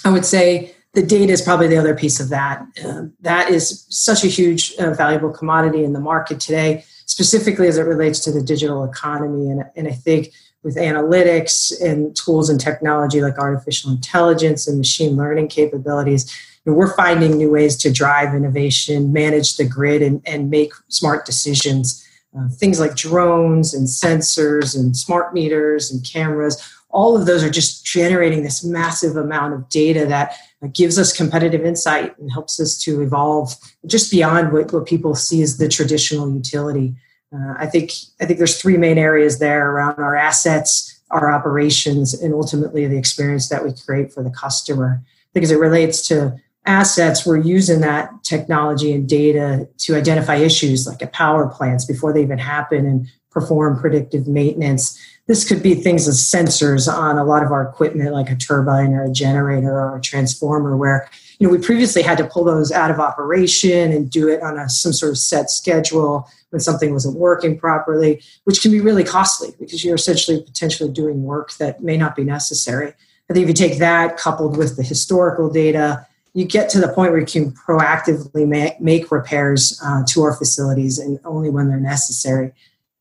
I 0.06 0.12
would 0.12 0.26
say 0.26 0.76
the 0.94 1.02
data 1.02 1.32
is 1.32 1.42
probably 1.42 1.68
the 1.68 1.78
other 1.78 1.96
piece 1.96 2.20
of 2.20 2.30
that. 2.30 2.66
Uh, 2.84 3.04
that 3.22 3.50
is 3.50 3.86
such 3.90 4.24
a 4.24 4.28
huge, 4.28 4.74
uh, 4.76 4.94
valuable 4.94 5.32
commodity 5.32 5.84
in 5.84 5.94
the 5.94 6.00
market 6.00 6.40
today, 6.40 6.84
specifically 7.06 7.68
as 7.68 7.78
it 7.78 7.84
relates 7.84 8.20
to 8.20 8.32
the 8.32 8.42
digital 8.44 8.84
economy. 8.84 9.50
And, 9.50 9.64
and 9.76 9.88
I 9.88 9.92
think 9.92 10.34
with 10.64 10.76
analytics 10.76 11.72
and 11.82 12.16
tools 12.16 12.50
and 12.50 12.60
technology 12.60 13.22
like 13.22 13.38
artificial 13.40 13.92
intelligence 13.92 14.68
and 14.68 14.78
machine 14.78 15.16
learning 15.16 15.48
capabilities, 15.48 16.32
you 16.66 16.72
know, 16.72 16.78
we're 16.78 16.96
finding 16.96 17.38
new 17.38 17.50
ways 17.50 17.78
to 17.78 17.92
drive 17.92 18.36
innovation, 18.36 19.14
manage 19.14 19.58
the 19.58 19.66
grid, 19.66 20.02
and, 20.02 20.22
and 20.26 20.50
make 20.50 20.74
smart 20.90 21.26
decisions. 21.26 22.06
Uh, 22.38 22.48
things 22.50 22.80
like 22.80 22.96
drones 22.96 23.74
and 23.74 23.88
sensors 23.88 24.76
and 24.78 24.96
smart 24.96 25.34
meters 25.34 25.92
and 25.92 26.08
cameras 26.08 26.62
all 26.92 27.18
of 27.18 27.26
those 27.26 27.44
are 27.44 27.50
just 27.50 27.86
generating 27.86 28.44
this 28.44 28.64
massive 28.64 29.16
amount 29.16 29.54
of 29.54 29.68
data 29.70 30.06
that 30.06 30.38
gives 30.74 31.00
us 31.00 31.16
competitive 31.16 31.66
insight 31.66 32.18
and 32.20 32.32
helps 32.32 32.60
us 32.60 32.78
to 32.84 33.02
evolve 33.02 33.56
just 33.86 34.12
beyond 34.12 34.52
what, 34.52 34.72
what 34.72 34.86
people 34.86 35.16
see 35.16 35.42
as 35.42 35.58
the 35.58 35.68
traditional 35.68 36.32
utility. 36.32 36.96
Uh, 37.34 37.56
I 37.58 37.66
think 37.66 37.92
I 38.20 38.26
think 38.26 38.38
there's 38.38 38.62
three 38.62 38.78
main 38.78 38.98
areas 38.98 39.40
there 39.40 39.72
around 39.72 40.00
our 40.00 40.16
assets, 40.16 41.02
our 41.12 41.32
operations, 41.32 42.14
and 42.14 42.34
ultimately 42.34 42.86
the 42.88 42.98
experience 42.98 43.50
that 43.50 43.64
we 43.64 43.74
create 43.74 44.14
for 44.14 44.24
the 44.24 44.30
customer. 44.32 45.02
Because 45.34 45.52
it 45.52 45.60
relates 45.60 46.06
to 46.10 46.36
assets, 46.66 47.26
we're 47.26 47.38
using 47.38 47.82
that 47.82 48.12
technology 48.24 48.92
and 48.92 49.08
data 49.08 49.68
to 49.78 49.96
identify 49.96 50.36
issues 50.36 50.86
like 50.86 51.02
at 51.02 51.14
power 51.14 51.48
plants 51.48 51.86
before 51.86 52.14
they 52.14 52.22
even 52.22 52.38
happen 52.38 52.86
and 52.86 53.08
perform 53.32 53.80
predictive 53.80 54.28
maintenance 54.28 55.00
this 55.28 55.48
could 55.48 55.64
be 55.64 55.76
things 55.76 56.08
as 56.08 56.20
sensors 56.20 56.92
on 56.92 57.18
a 57.18 57.24
lot 57.24 57.44
of 57.44 57.52
our 57.52 57.64
equipment, 57.64 58.12
like 58.12 58.30
a 58.30 58.36
turbine 58.36 58.94
or 58.94 59.06
a 59.06 59.12
generator 59.12 59.72
or 59.72 59.98
a 59.98 60.02
transformer, 60.02 60.76
where 60.76 61.10
you 61.40 61.48
know 61.48 61.54
we 61.54 61.60
previously 61.60 62.02
had 62.02 62.18
to 62.18 62.28
pull 62.28 62.44
those 62.44 62.72
out 62.72 62.92
of 62.92 63.00
operation 63.00 63.92
and 63.92 64.10
do 64.10 64.28
it 64.28 64.42
on 64.42 64.58
a 64.58 64.68
some 64.68 64.94
sort 64.94 65.12
of 65.12 65.18
set 65.18 65.50
schedule 65.50 66.28
when 66.50 66.60
something 66.60 66.92
wasn't 66.94 67.18
working 67.18 67.58
properly, 67.58 68.22
which 68.44 68.62
can 68.62 68.72
be 68.72 68.82
really 68.82 69.04
costly 69.04 69.54
because 69.60 69.84
you're 69.84 69.96
essentially 69.96 70.42
potentially 70.42 70.90
doing 70.92 71.24
work 71.24 71.54
that 71.54 71.82
may 71.82 71.98
not 71.98 72.16
be 72.16 72.24
necessary. 72.24 72.94
I 73.30 73.34
think 73.34 73.44
if 73.44 73.48
you 73.48 73.54
take 73.70 73.80
that 73.80 74.18
coupled 74.18 74.58
with 74.58 74.76
the 74.76 74.84
historical 74.84 75.50
data, 75.50 76.06
you 76.34 76.46
get 76.46 76.70
to 76.70 76.80
the 76.80 76.88
point 76.90 77.12
where 77.12 77.20
you 77.20 77.26
can 77.26 77.52
proactively 77.52 78.48
make, 78.80 79.12
repairs 79.12 79.80
uh, 79.84 80.04
to 80.08 80.24
our 80.24 80.34
facilities 80.34 80.98
and 80.98 81.20
only 81.26 81.50
when 81.50 81.68
they're 81.68 81.80
necessary. 81.80 82.52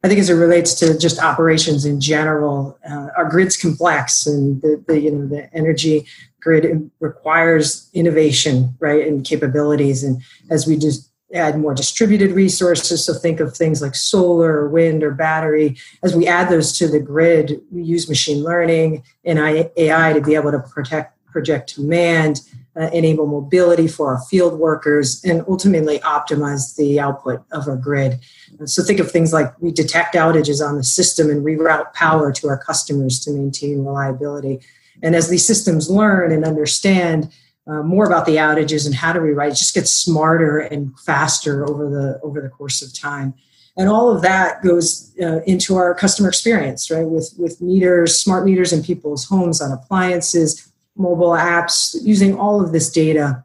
I 0.02 0.08
think 0.08 0.20
as 0.20 0.30
it 0.30 0.34
relates 0.34 0.74
to 0.74 0.98
just 0.98 1.22
operations 1.22 1.84
in 1.84 2.00
general, 2.00 2.78
uh, 2.88 3.08
our 3.16 3.28
grid's 3.28 3.56
complex, 3.56 4.26
and 4.26 4.60
the, 4.62 4.82
the, 4.86 5.00
you 5.00 5.10
know 5.10 5.26
the 5.26 5.52
energy 5.54 6.06
grid 6.40 6.90
requires 7.00 7.90
innovation, 7.92 8.74
right, 8.80 9.06
and 9.06 9.24
capabilities. 9.24 10.02
And 10.02 10.22
as 10.50 10.66
we 10.66 10.78
just 10.78 11.10
add 11.34 11.58
more 11.58 11.74
distributed 11.74 12.32
resources, 12.32 13.04
so 13.04 13.12
think 13.12 13.40
of 13.40 13.54
things 13.54 13.82
like 13.82 13.94
solar, 13.94 14.52
or 14.52 14.68
wind, 14.70 15.02
or 15.02 15.10
battery. 15.10 15.76
As 16.02 16.16
we 16.16 16.26
add 16.26 16.48
those 16.48 16.76
to 16.78 16.88
the 16.88 17.00
grid, 17.00 17.60
we 17.70 17.82
use 17.82 18.08
machine 18.08 18.42
learning 18.42 19.04
and 19.24 19.38
AI 19.38 20.12
to 20.14 20.20
be 20.22 20.34
able 20.34 20.50
to 20.50 20.60
protect 20.60 21.14
project 21.26 21.76
demand 21.76 22.40
uh, 22.76 22.88
enable 22.92 23.26
mobility 23.26 23.88
for 23.88 24.14
our 24.14 24.20
field 24.22 24.58
workers, 24.58 25.22
and 25.24 25.44
ultimately 25.48 25.98
optimize 26.00 26.76
the 26.76 27.00
output 27.00 27.42
of 27.52 27.66
our 27.66 27.76
grid. 27.76 28.20
So 28.64 28.82
think 28.82 29.00
of 29.00 29.10
things 29.10 29.32
like 29.32 29.52
we 29.60 29.72
detect 29.72 30.14
outages 30.14 30.66
on 30.66 30.76
the 30.76 30.84
system 30.84 31.30
and 31.30 31.44
reroute 31.44 31.92
power 31.94 32.32
to 32.32 32.48
our 32.48 32.58
customers 32.58 33.18
to 33.20 33.32
maintain 33.32 33.84
reliability. 33.84 34.60
And 35.02 35.14
as 35.14 35.28
these 35.28 35.46
systems 35.46 35.90
learn 35.90 36.32
and 36.32 36.44
understand 36.44 37.32
uh, 37.66 37.82
more 37.82 38.06
about 38.06 38.26
the 38.26 38.36
outages 38.36 38.86
and 38.86 38.94
how 38.94 39.12
to 39.12 39.20
rewrite, 39.20 39.52
it 39.52 39.56
just 39.56 39.74
gets 39.74 39.92
smarter 39.92 40.58
and 40.58 40.98
faster 41.00 41.66
over 41.66 41.88
the 41.88 42.20
over 42.22 42.40
the 42.40 42.48
course 42.48 42.82
of 42.82 42.92
time. 42.92 43.34
And 43.76 43.88
all 43.88 44.14
of 44.14 44.22
that 44.22 44.62
goes 44.62 45.12
uh, 45.22 45.40
into 45.46 45.76
our 45.76 45.94
customer 45.94 46.28
experience, 46.28 46.90
right? 46.90 47.06
With 47.06 47.32
with 47.38 47.60
meters, 47.60 48.20
smart 48.20 48.44
meters 48.44 48.72
in 48.72 48.82
people's 48.82 49.24
homes, 49.24 49.60
on 49.60 49.72
appliances, 49.72 50.69
mobile 50.96 51.30
apps, 51.30 51.96
using 52.02 52.38
all 52.38 52.62
of 52.62 52.72
this 52.72 52.90
data. 52.90 53.44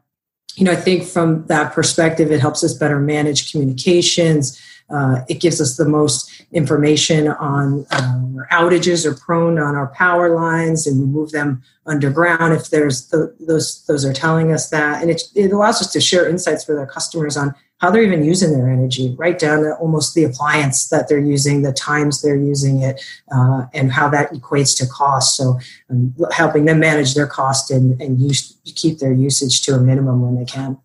You 0.56 0.64
know, 0.64 0.72
I 0.72 0.76
think 0.76 1.04
from 1.04 1.46
that 1.46 1.72
perspective, 1.72 2.32
it 2.32 2.40
helps 2.40 2.64
us 2.64 2.74
better 2.74 2.98
manage 2.98 3.52
communications. 3.52 4.60
Uh, 4.88 5.22
it 5.28 5.40
gives 5.40 5.60
us 5.60 5.76
the 5.76 5.84
most 5.84 6.44
information 6.52 7.28
on 7.28 7.84
uh, 7.90 8.20
outages 8.52 9.04
are 9.04 9.14
prone 9.14 9.58
on 9.58 9.74
our 9.74 9.88
power 9.88 10.34
lines, 10.34 10.86
and 10.86 11.00
we 11.00 11.06
move 11.06 11.32
them 11.32 11.62
underground 11.86 12.52
if 12.54 12.70
there's 12.70 13.08
the, 13.08 13.34
those 13.40 13.84
those 13.86 14.04
are 14.04 14.12
telling 14.12 14.52
us 14.52 14.70
that, 14.70 15.02
and 15.02 15.10
it, 15.10 15.22
it 15.34 15.52
allows 15.52 15.80
us 15.82 15.92
to 15.92 16.00
share 16.00 16.28
insights 16.28 16.68
with 16.68 16.78
our 16.78 16.86
customers 16.86 17.36
on 17.36 17.54
how 17.78 17.90
they're 17.90 18.02
even 18.02 18.24
using 18.24 18.52
their 18.52 18.70
energy, 18.70 19.14
right 19.18 19.38
down 19.38 19.62
to 19.62 19.74
almost 19.76 20.14
the 20.14 20.24
appliance 20.24 20.88
that 20.88 21.08
they're 21.08 21.18
using, 21.18 21.62
the 21.62 21.72
times 21.72 22.22
they're 22.22 22.36
using 22.36 22.82
it, 22.82 23.04
uh, 23.30 23.66
and 23.74 23.92
how 23.92 24.08
that 24.08 24.32
equates 24.32 24.76
to 24.78 24.86
cost. 24.86 25.36
So, 25.36 25.58
um, 25.90 26.14
helping 26.32 26.64
them 26.64 26.80
manage 26.80 27.14
their 27.14 27.26
cost 27.26 27.70
and, 27.70 28.00
and 28.00 28.18
use, 28.18 28.56
keep 28.64 28.98
their 28.98 29.12
usage 29.12 29.62
to 29.62 29.74
a 29.74 29.80
minimum 29.80 30.22
when 30.22 30.36
they 30.36 30.46
can. 30.46 30.78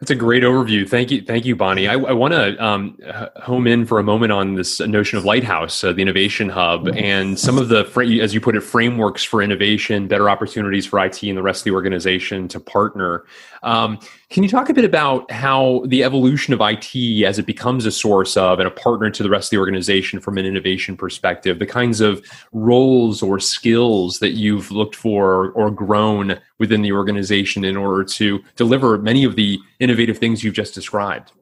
That's 0.00 0.12
a 0.12 0.14
great 0.14 0.44
overview. 0.44 0.88
Thank 0.88 1.10
you, 1.10 1.22
thank 1.22 1.44
you, 1.44 1.56
Bonnie. 1.56 1.88
I, 1.88 1.94
I 1.94 2.12
want 2.12 2.32
to 2.32 2.64
um, 2.64 2.96
home 3.42 3.66
in 3.66 3.84
for 3.84 3.98
a 3.98 4.04
moment 4.04 4.30
on 4.30 4.54
this 4.54 4.78
notion 4.78 5.18
of 5.18 5.24
Lighthouse, 5.24 5.82
uh, 5.82 5.92
the 5.92 6.02
innovation 6.02 6.48
hub, 6.48 6.86
and 6.94 7.36
some 7.36 7.58
of 7.58 7.68
the, 7.68 7.80
as 8.22 8.32
you 8.32 8.40
put 8.40 8.54
it, 8.54 8.60
frameworks 8.60 9.24
for 9.24 9.42
innovation, 9.42 10.06
better 10.06 10.30
opportunities 10.30 10.86
for 10.86 11.04
IT 11.04 11.24
and 11.24 11.36
the 11.36 11.42
rest 11.42 11.62
of 11.62 11.64
the 11.64 11.72
organization 11.72 12.46
to 12.46 12.60
partner. 12.60 13.24
Um, 13.64 13.98
can 14.30 14.44
you 14.44 14.48
talk 14.48 14.68
a 14.68 14.74
bit 14.74 14.84
about 14.84 15.28
how 15.32 15.82
the 15.86 16.04
evolution 16.04 16.54
of 16.54 16.60
IT 16.62 17.24
as 17.24 17.40
it 17.40 17.46
becomes 17.46 17.84
a 17.84 17.90
source 17.90 18.36
of 18.36 18.60
and 18.60 18.68
a 18.68 18.70
partner 18.70 19.10
to 19.10 19.22
the 19.24 19.30
rest 19.30 19.48
of 19.48 19.50
the 19.50 19.58
organization 19.58 20.20
from 20.20 20.38
an 20.38 20.46
innovation 20.46 20.96
perspective, 20.96 21.58
the 21.58 21.66
kinds 21.66 22.00
of 22.00 22.24
roles 22.52 23.20
or 23.20 23.40
skills 23.40 24.20
that 24.20 24.34
you've 24.34 24.70
looked 24.70 24.94
for 24.94 25.50
or 25.52 25.72
grown 25.72 26.38
within 26.58 26.82
the 26.82 26.92
organization 26.92 27.64
in 27.64 27.76
order 27.76 28.04
to 28.04 28.42
deliver 28.56 28.98
many 28.98 29.24
of 29.24 29.36
the 29.36 29.58
innovative 29.80 30.18
things 30.18 30.42
you've 30.42 30.54
just 30.54 30.74
described? 30.74 31.32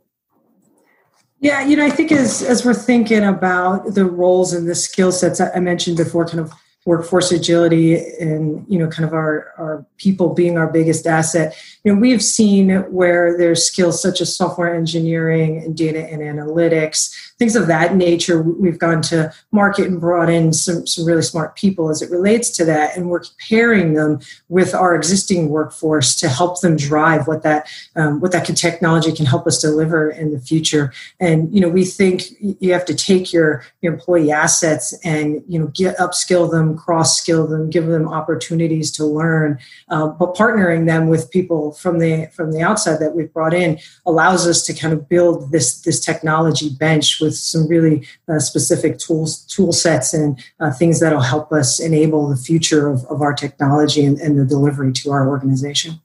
Yeah, 1.40 1.66
you 1.66 1.76
know, 1.76 1.85
I 1.85 1.90
think 1.90 2.12
as 2.12 2.42
as 2.42 2.64
we're 2.64 2.75
thinking 2.75 3.23
about 3.23 3.94
the 3.94 4.06
roles 4.06 4.52
and 4.52 4.68
the 4.68 4.75
skill 4.75 5.12
sets 5.12 5.40
I 5.40 5.58
mentioned 5.61 5.99
before, 5.99 6.26
kind 6.26 6.40
of 6.40 6.52
workforce 6.87 7.32
agility 7.32 7.96
and 8.20 8.64
you 8.68 8.78
know 8.78 8.87
kind 8.87 9.04
of 9.04 9.12
our, 9.12 9.52
our 9.58 9.85
people 9.99 10.32
being 10.32 10.56
our 10.56 10.68
biggest 10.70 11.04
asset 11.04 11.54
you 11.85 11.92
know 11.92 12.00
we've 12.00 12.23
seen 12.23 12.70
where 12.92 13.37
there's 13.37 13.66
skills 13.66 14.00
such 14.00 14.20
as 14.20 14.35
software 14.35 14.73
engineering 14.73 15.58
and 15.58 15.76
data 15.76 16.08
and 16.08 16.23
analytics 16.23 17.12
things 17.38 17.56
of 17.56 17.66
that 17.66 17.94
nature 17.96 18.42
we've 18.42 18.78
gone 18.78 19.02
to 19.02 19.32
market 19.52 19.86
and 19.86 20.00
brought 20.00 20.30
in 20.30 20.52
some, 20.52 20.86
some 20.86 21.04
really 21.04 21.22
smart 21.22 21.56
people 21.56 21.90
as 21.90 22.00
it 22.00 22.10
relates 22.10 22.50
to 22.50 22.64
that 22.64 22.96
and 22.96 23.10
we're 23.10 23.22
pairing 23.48 23.94
them 23.94 24.20
with 24.48 24.74
our 24.74 24.94
existing 24.94 25.48
workforce 25.48 26.14
to 26.16 26.28
help 26.28 26.60
them 26.60 26.76
drive 26.76 27.26
what 27.26 27.42
that 27.42 27.68
um, 27.96 28.20
what 28.20 28.32
that 28.32 28.46
technology 28.46 29.12
can 29.12 29.26
help 29.26 29.46
us 29.46 29.60
deliver 29.60 30.10
in 30.10 30.32
the 30.32 30.40
future 30.40 30.92
and 31.20 31.52
you 31.54 31.60
know 31.60 31.68
we 31.68 31.84
think 31.84 32.22
you 32.40 32.72
have 32.72 32.84
to 32.84 32.94
take 32.94 33.32
your, 33.32 33.64
your 33.82 33.92
employee 33.92 34.30
assets 34.30 34.94
and 35.04 35.42
you 35.48 35.58
know 35.58 35.66
get 35.74 35.96
upskill 35.98 36.50
them 36.50 36.76
cross 36.76 37.16
skill 37.16 37.46
them, 37.46 37.68
give 37.70 37.86
them 37.86 38.08
opportunities 38.08 38.90
to 38.92 39.04
learn. 39.04 39.58
Uh, 39.88 40.08
but 40.08 40.34
partnering 40.34 40.86
them 40.86 41.08
with 41.08 41.30
people 41.30 41.72
from 41.72 41.98
the 41.98 42.26
from 42.26 42.52
the 42.52 42.62
outside 42.62 42.98
that 43.00 43.14
we've 43.14 43.32
brought 43.32 43.54
in 43.54 43.78
allows 44.06 44.46
us 44.46 44.62
to 44.62 44.72
kind 44.72 44.94
of 44.94 45.08
build 45.08 45.50
this 45.50 45.80
this 45.80 45.98
technology 45.98 46.70
bench 46.70 47.18
with 47.26 47.35
some 47.35 47.68
really 47.68 48.06
uh, 48.28 48.38
specific 48.38 48.99
tools 48.99 49.45
tool 49.45 49.73
sets 49.73 50.14
and 50.14 50.42
uh, 50.61 50.73
things 50.73 51.00
that'll 51.00 51.21
help 51.21 51.52
us 51.52 51.78
enable 51.78 52.28
the 52.28 52.37
future 52.37 52.88
of, 52.88 53.04
of 53.06 53.21
our 53.21 53.35
technology 53.35 54.04
and, 54.06 54.18
and 54.18 54.38
the 54.38 54.45
delivery 54.45 54.92
to 54.92 55.11
our 55.11 55.28
organization. 55.28 56.00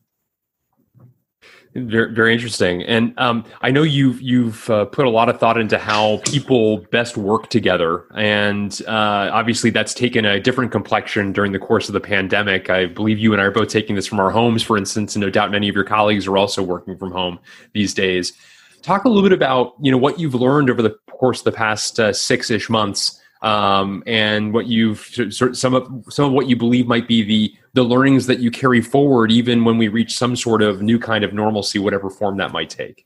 Very, 1.74 2.14
very 2.14 2.34
interesting. 2.34 2.84
And 2.84 3.18
um, 3.18 3.46
I 3.62 3.72
know 3.72 3.84
you've 3.84 4.22
you've 4.22 4.70
uh, 4.70 4.86
put 4.86 5.06
a 5.06 5.10
lot 5.10 5.30
of 5.30 5.40
thought 5.40 5.58
into 5.58 5.78
how 5.78 6.18
people 6.26 6.80
best 6.92 7.16
work 7.16 7.50
together, 7.50 8.04
and 8.14 8.82
uh, 8.90 9.30
obviously 9.32 9.70
that's 9.70 9.94
taken 9.94 10.26
a 10.26 10.38
different 10.38 10.74
complexion 10.74 11.32
during 11.32 11.54
the 11.54 11.60
course 11.60 11.88
of 11.88 11.94
the 11.94 12.02
pandemic. 12.02 12.70
I 12.70 12.88
believe 12.88 13.20
you 13.20 13.32
and 13.32 13.42
I 13.42 13.46
are 13.46 13.52
both 13.52 13.70
taking 13.70 13.96
this 13.96 14.06
from 14.06 14.20
our 14.20 14.32
homes, 14.32 14.62
for 14.62 14.78
instance, 14.78 15.16
and 15.16 15.22
no 15.22 15.30
doubt 15.30 15.50
many 15.50 15.70
of 15.70 15.76
your 15.76 15.86
colleagues 15.86 16.28
are 16.28 16.38
also 16.38 16.62
working 16.62 16.98
from 16.98 17.12
home 17.12 17.40
these 17.74 17.94
days. 17.94 18.34
Talk 18.82 19.06
a 19.06 19.10
little 19.10 19.24
bit 19.24 19.34
about 19.34 19.74
you 19.82 19.92
know 19.92 19.98
what 19.98 20.20
you've 20.20 20.36
learned 20.36 20.70
over 20.70 20.82
the 20.82 20.96
course 21.12 21.40
of 21.40 21.46
the 21.46 21.52
past 21.52 22.00
uh, 22.00 22.14
six 22.14 22.50
ish 22.50 22.70
months 22.70 23.22
um, 23.42 24.04
and 24.06 24.54
what 24.54 24.68
you've 24.68 25.00
sort 25.00 25.50
of 25.50 25.58
some 25.58 25.74
of 25.74 25.88
some 26.10 26.26
of 26.26 26.32
what 26.32 26.48
you 26.48 26.56
believe 26.56 26.88
might 26.88 27.08
be 27.08 27.24
the 27.24 27.56
the 27.74 27.84
learnings 27.84 28.28
that 28.28 28.40
you 28.40 28.52
carry 28.52 28.82
forward, 28.82 29.32
even 29.32 29.64
when 29.64 29.78
we 29.78 29.88
reach 29.88 30.18
some 30.18 30.36
sort 30.36 30.62
of 30.62 30.82
new 30.82 31.00
kind 31.00 31.24
of 31.24 31.34
normalcy, 31.34 31.80
whatever 31.80 32.10
form 32.10 32.38
that 32.38 32.52
might 32.52 32.70
take. 32.70 33.06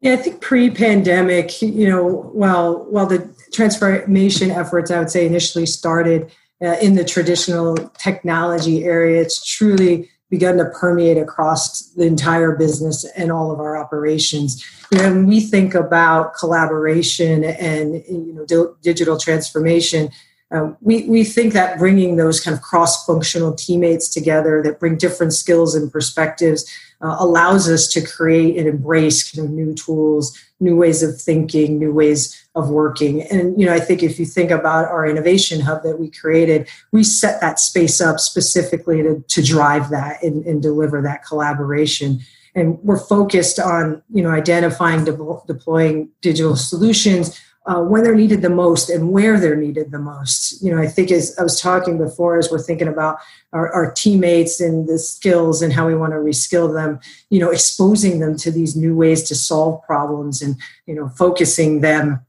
Yeah, 0.00 0.12
I 0.12 0.16
think 0.16 0.42
pre-pandemic, 0.42 1.62
you 1.62 1.88
know, 1.88 2.04
while 2.04 2.84
while 2.90 3.06
the 3.06 3.34
transformation 3.52 4.50
efforts, 4.50 4.90
I 4.90 4.98
would 4.98 5.10
say, 5.10 5.26
initially 5.26 5.66
started 5.66 6.30
uh, 6.62 6.76
in 6.80 6.94
the 6.94 7.04
traditional 7.04 7.76
technology 7.98 8.84
area, 8.84 9.20
it's 9.20 9.44
truly 9.44 10.10
begun 10.30 10.56
to 10.58 10.64
permeate 10.66 11.18
across 11.18 11.82
the 11.90 12.04
entire 12.04 12.56
business 12.56 13.04
and 13.16 13.30
all 13.30 13.52
of 13.52 13.60
our 13.60 13.76
operations. 13.76 14.64
You 14.90 14.98
know, 14.98 15.10
when 15.10 15.26
we 15.26 15.40
think 15.40 15.74
about 15.74 16.34
collaboration 16.34 17.44
and 17.44 18.04
you 18.08 18.32
know 18.34 18.44
di- 18.44 18.74
digital 18.82 19.18
transformation, 19.18 20.10
uh, 20.50 20.72
we, 20.80 21.04
we 21.08 21.24
think 21.24 21.52
that 21.52 21.78
bringing 21.78 22.16
those 22.16 22.40
kind 22.40 22.56
of 22.56 22.62
cross-functional 22.62 23.54
teammates 23.54 24.08
together 24.08 24.62
that 24.62 24.78
bring 24.78 24.96
different 24.96 25.32
skills 25.32 25.74
and 25.74 25.90
perspectives 25.90 26.64
uh, 27.02 27.16
allows 27.18 27.68
us 27.68 27.88
to 27.88 28.00
create 28.00 28.56
and 28.56 28.66
embrace 28.66 29.30
kind 29.30 29.46
of 29.46 29.52
new 29.52 29.74
tools 29.74 30.36
new 30.60 30.76
ways 30.76 31.02
of 31.02 31.20
thinking 31.20 31.78
new 31.78 31.92
ways 31.92 32.48
of 32.54 32.70
working. 32.70 33.22
And 33.22 33.58
you 33.60 33.66
know 33.66 33.74
i 33.74 33.80
think 33.80 34.02
if 34.02 34.18
you 34.18 34.24
think 34.24 34.50
about 34.50 34.86
our 34.86 35.06
innovation 35.06 35.60
hub 35.60 35.82
that 35.82 35.98
we 35.98 36.10
created 36.10 36.68
we 36.92 37.04
set 37.04 37.40
that 37.40 37.58
space 37.60 38.00
up 38.00 38.18
specifically 38.20 39.02
to, 39.02 39.22
to 39.28 39.42
drive 39.42 39.90
that 39.90 40.22
and, 40.22 40.44
and 40.46 40.62
deliver 40.62 41.02
that 41.02 41.24
collaboration. 41.24 42.20
And 42.54 42.78
we're 42.82 42.98
focused 42.98 43.58
on 43.58 44.02
you 44.10 44.22
know 44.22 44.30
identifying 44.30 45.04
de- 45.04 45.40
deploying 45.46 46.10
digital 46.22 46.56
solutions 46.56 47.38
uh, 47.66 47.82
when 47.82 48.04
they're 48.04 48.14
needed 48.14 48.42
the 48.42 48.50
most 48.50 48.88
and 48.88 49.10
where 49.10 49.40
they're 49.40 49.56
needed 49.56 49.90
the 49.90 49.98
most. 49.98 50.62
You 50.62 50.74
know, 50.74 50.80
I 50.80 50.86
think 50.86 51.10
as 51.10 51.36
I 51.38 51.42
was 51.42 51.60
talking 51.60 51.98
before, 51.98 52.38
as 52.38 52.50
we're 52.50 52.62
thinking 52.62 52.86
about 52.88 53.18
our, 53.52 53.72
our, 53.72 53.90
teammates 53.90 54.60
and 54.60 54.88
the 54.88 54.98
skills 54.98 55.62
and 55.62 55.72
how 55.72 55.86
we 55.86 55.94
want 55.96 56.12
to 56.12 56.18
reskill 56.18 56.72
them, 56.72 57.00
you 57.28 57.40
know, 57.40 57.50
exposing 57.50 58.20
them 58.20 58.36
to 58.38 58.50
these 58.52 58.76
new 58.76 58.94
ways 58.94 59.24
to 59.24 59.34
solve 59.34 59.82
problems 59.82 60.42
and, 60.42 60.56
you 60.86 60.94
know, 60.94 61.08
focusing 61.08 61.80
them 61.80 62.24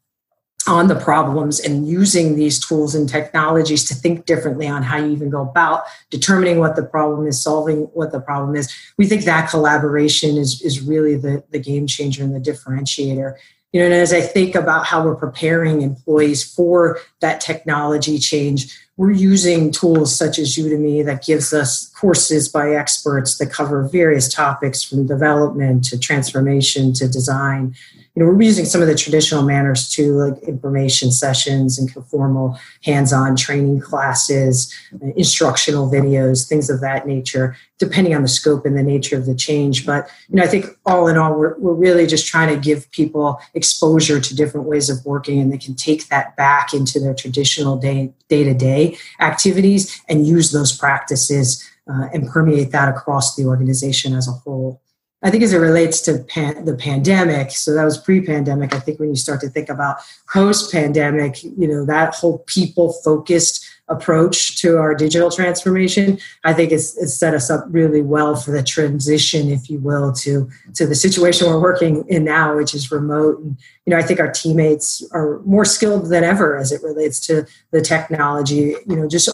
on 0.68 0.88
the 0.88 0.96
problems 0.96 1.60
and 1.60 1.88
using 1.88 2.36
these 2.36 2.60
tools 2.60 2.94
and 2.94 3.08
technologies 3.08 3.86
to 3.86 3.96
think 3.96 4.26
differently 4.26 4.68
on 4.68 4.84
how 4.84 4.98
you 4.98 5.12
even 5.12 5.30
go 5.30 5.42
about 5.42 5.84
determining 6.10 6.60
what 6.60 6.76
the 6.76 6.84
problem 6.84 7.26
is, 7.26 7.42
solving 7.42 7.84
what 7.94 8.12
the 8.12 8.20
problem 8.20 8.56
is. 8.56 8.74
We 8.98 9.08
think 9.08 9.24
that 9.24 9.50
collaboration 9.50 10.36
is, 10.36 10.62
is 10.62 10.82
really 10.82 11.16
the, 11.16 11.44
the 11.52 11.60
game 11.60 11.88
changer 11.88 12.24
and 12.24 12.36
the 12.36 12.52
differentiator 12.52 13.36
you 13.78 13.84
know 13.84 13.86
and 13.86 13.94
as 13.94 14.12
i 14.12 14.22
think 14.22 14.56
about 14.56 14.88
how 14.88 15.06
we're 15.06 15.16
preparing 15.16 15.84
employees 15.84 16.44
for 16.44 17.00
that 17.20 17.40
technology 17.40 18.18
change 18.18 18.76
we're 18.98 19.12
using 19.12 19.72
tools 19.72 20.16
such 20.16 20.40
as 20.40 20.56
udemy 20.56 21.06
that 21.06 21.24
gives 21.24 21.54
us 21.54 21.88
courses 21.90 22.50
by 22.50 22.72
experts 22.72 23.38
that 23.38 23.52
cover 23.52 23.88
various 23.88 24.34
topics 24.34 24.82
from 24.82 25.06
development 25.06 25.84
to 25.84 26.00
transformation 26.00 26.92
to 26.92 27.08
design 27.08 27.76
you 28.18 28.24
know, 28.24 28.30
we're 28.32 28.42
using 28.42 28.66
some 28.66 28.82
of 28.82 28.88
the 28.88 28.96
traditional 28.96 29.44
manners 29.44 29.88
too, 29.88 30.14
like 30.14 30.42
information 30.42 31.12
sessions 31.12 31.78
and 31.78 31.88
formal 32.08 32.58
hands-on 32.84 33.36
training 33.36 33.80
classes, 33.80 34.74
instructional 35.16 35.88
videos, 35.88 36.50
things 36.50 36.68
of 36.72 36.82
that 36.82 37.06
nature, 37.06 37.56
depending 37.78 38.16
on 38.16 38.24
the 38.24 38.28
scope 38.28 38.66
and 38.66 38.76
the 38.76 38.82
nature 38.82 39.16
of 39.16 39.28
the 39.28 39.36
change. 39.36 39.86
But 39.86 40.10
you 40.30 40.38
know, 40.38 40.44
I 40.44 40.48
think 40.48 40.66
all 40.84 41.08
in 41.08 41.16
all, 41.16 41.38
we're 41.38 41.60
we're 41.60 41.76
really 41.76 42.08
just 42.08 42.26
trying 42.26 42.50
to 42.56 42.60
give 42.60 42.90
people 42.90 43.40
exposure 43.54 44.20
to 44.20 44.36
different 44.36 44.66
ways 44.66 44.90
of 44.90 45.06
working, 45.06 45.40
and 45.40 45.54
they 45.54 45.60
can 45.60 45.76
take 45.76 46.08
that 46.08 46.36
back 46.36 46.74
into 46.74 47.00
their 47.00 47.14
traditional 47.14 47.78
day 47.78 48.12
day 48.30 48.44
to 48.44 48.56
day 48.56 48.98
activities 49.20 50.02
and 50.10 50.26
use 50.26 50.52
those 50.52 50.76
practices 50.76 51.64
uh, 51.88 52.08
and 52.12 52.28
permeate 52.28 52.72
that 52.72 52.90
across 52.90 53.36
the 53.36 53.46
organization 53.46 54.16
as 54.16 54.28
a 54.28 54.32
whole. 54.32 54.82
I 55.24 55.32
think 55.32 55.42
as 55.42 55.52
it 55.52 55.58
relates 55.58 56.00
to 56.02 56.20
pan- 56.20 56.66
the 56.66 56.76
pandemic, 56.76 57.52
so 57.52 57.74
that 57.74 57.84
was 57.84 57.98
pre-pandemic. 57.98 58.76
I 58.76 58.80
think 58.80 59.00
when 59.00 59.10
you 59.10 59.16
start 59.16 59.42
to 59.42 59.50
think 59.50 59.68
about 59.68 59.98
post-pandemic, 60.32 61.44
you 61.44 61.68
know 61.68 61.86
that 61.86 62.14
whole 62.14 62.40
people-focused 62.46 63.66
approach 63.90 64.62
to 64.62 64.78
our 64.78 64.94
digital 64.94 65.32
transformation, 65.32 66.20
I 66.44 66.54
think 66.54 66.72
it's, 66.72 66.98
it's 66.98 67.14
set 67.14 67.34
us 67.34 67.50
up 67.50 67.66
really 67.70 68.02
well 68.02 68.36
for 68.36 68.52
the 68.52 68.62
transition, 68.62 69.50
if 69.50 69.70
you 69.70 69.80
will, 69.80 70.12
to 70.14 70.50
to 70.76 70.86
the 70.86 70.96
situation 70.96 71.48
we're 71.48 71.62
working 71.62 72.06
in 72.08 72.24
now, 72.24 72.56
which 72.56 72.76
is 72.76 72.92
remote. 72.92 73.40
And 73.40 73.58
you 73.86 73.92
know, 73.92 73.98
I 73.98 74.04
think 74.04 74.20
our 74.20 74.32
teammates 74.32 75.04
are 75.14 75.40
more 75.46 75.66
skilled 75.66 76.10
than 76.10 76.24
ever 76.24 76.58
as 76.58 76.72
it 76.72 76.84
relates 76.84 77.20
to 77.22 77.48
the 77.72 77.82
technology. 77.82 78.76
You 78.86 78.96
know, 78.98 79.08
just 79.08 79.34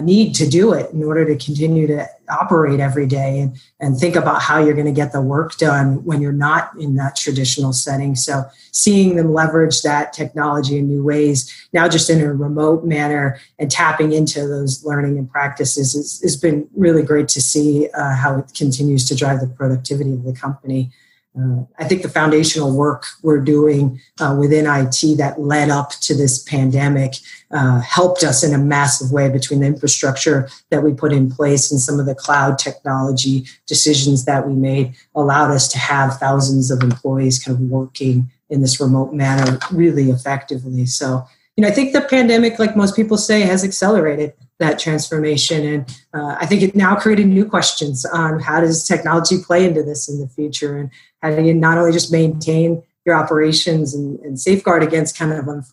need 0.00 0.34
to 0.34 0.48
do 0.48 0.72
it 0.72 0.90
in 0.92 1.04
order 1.04 1.24
to 1.24 1.44
continue 1.44 1.86
to 1.86 2.08
operate 2.28 2.80
every 2.80 3.06
day 3.06 3.40
and, 3.40 3.56
and 3.80 3.98
think 3.98 4.16
about 4.16 4.42
how 4.42 4.58
you're 4.58 4.74
going 4.74 4.86
to 4.86 4.92
get 4.92 5.12
the 5.12 5.20
work 5.20 5.56
done 5.56 6.04
when 6.04 6.20
you're 6.20 6.32
not 6.32 6.70
in 6.78 6.96
that 6.96 7.16
traditional 7.16 7.72
setting. 7.72 8.14
So 8.16 8.44
seeing 8.72 9.16
them 9.16 9.32
leverage 9.32 9.82
that 9.82 10.12
technology 10.12 10.78
in 10.78 10.88
new 10.88 11.04
ways, 11.04 11.52
now 11.72 11.88
just 11.88 12.10
in 12.10 12.20
a 12.20 12.32
remote 12.32 12.84
manner 12.84 13.38
and 13.58 13.70
tapping 13.70 14.12
into 14.12 14.46
those 14.48 14.84
learning 14.84 15.18
and 15.18 15.30
practices 15.30 16.20
has 16.22 16.36
been 16.36 16.68
really 16.74 17.02
great 17.02 17.28
to 17.28 17.40
see 17.40 17.88
uh, 17.90 18.14
how 18.14 18.38
it 18.38 18.52
continues 18.54 19.06
to 19.08 19.14
drive 19.14 19.40
the 19.40 19.46
productivity 19.46 20.12
of 20.12 20.24
the 20.24 20.32
company. 20.32 20.90
Uh, 21.36 21.64
I 21.80 21.84
think 21.84 22.02
the 22.02 22.08
foundational 22.08 22.72
work 22.72 23.06
we're 23.22 23.40
doing 23.40 24.00
uh, 24.20 24.36
within 24.38 24.66
IT 24.66 25.18
that 25.18 25.34
led 25.40 25.68
up 25.68 25.90
to 26.02 26.14
this 26.14 26.38
pandemic 26.38 27.14
uh, 27.50 27.80
helped 27.80 28.22
us 28.22 28.44
in 28.44 28.54
a 28.54 28.58
massive 28.58 29.10
way 29.10 29.28
between 29.28 29.60
the 29.60 29.66
infrastructure 29.66 30.48
that 30.70 30.84
we 30.84 30.94
put 30.94 31.12
in 31.12 31.30
place 31.30 31.72
and 31.72 31.80
some 31.80 31.98
of 31.98 32.06
the 32.06 32.14
cloud 32.14 32.56
technology 32.56 33.46
decisions 33.66 34.26
that 34.26 34.46
we 34.46 34.54
made 34.54 34.94
allowed 35.16 35.50
us 35.50 35.66
to 35.68 35.78
have 35.78 36.18
thousands 36.18 36.70
of 36.70 36.82
employees 36.82 37.42
kind 37.42 37.58
of 37.58 37.62
working 37.62 38.30
in 38.48 38.60
this 38.60 38.80
remote 38.80 39.12
manner 39.12 39.58
really 39.72 40.10
effectively. 40.10 40.86
So, 40.86 41.26
you 41.56 41.62
know, 41.62 41.68
I 41.68 41.72
think 41.72 41.92
the 41.92 42.02
pandemic, 42.02 42.60
like 42.60 42.76
most 42.76 42.94
people 42.94 43.16
say, 43.16 43.40
has 43.40 43.64
accelerated 43.64 44.34
that 44.58 44.78
transformation. 44.78 45.66
And 45.66 45.98
uh, 46.14 46.36
I 46.40 46.46
think 46.46 46.62
it 46.62 46.76
now 46.76 46.94
created 46.94 47.26
new 47.26 47.44
questions 47.44 48.04
on 48.04 48.40
how 48.40 48.60
does 48.60 48.86
technology 48.86 49.38
play 49.42 49.66
into 49.66 49.82
this 49.82 50.08
in 50.08 50.20
the 50.20 50.28
future 50.28 50.76
and 50.76 50.90
how 51.22 51.34
do 51.34 51.42
you 51.42 51.54
not 51.54 51.78
only 51.78 51.92
just 51.92 52.12
maintain 52.12 52.82
your 53.04 53.16
operations 53.16 53.94
and, 53.94 54.18
and 54.20 54.40
safeguard 54.40 54.82
against 54.82 55.18
kind 55.18 55.32
of 55.32 55.48
un, 55.48 55.64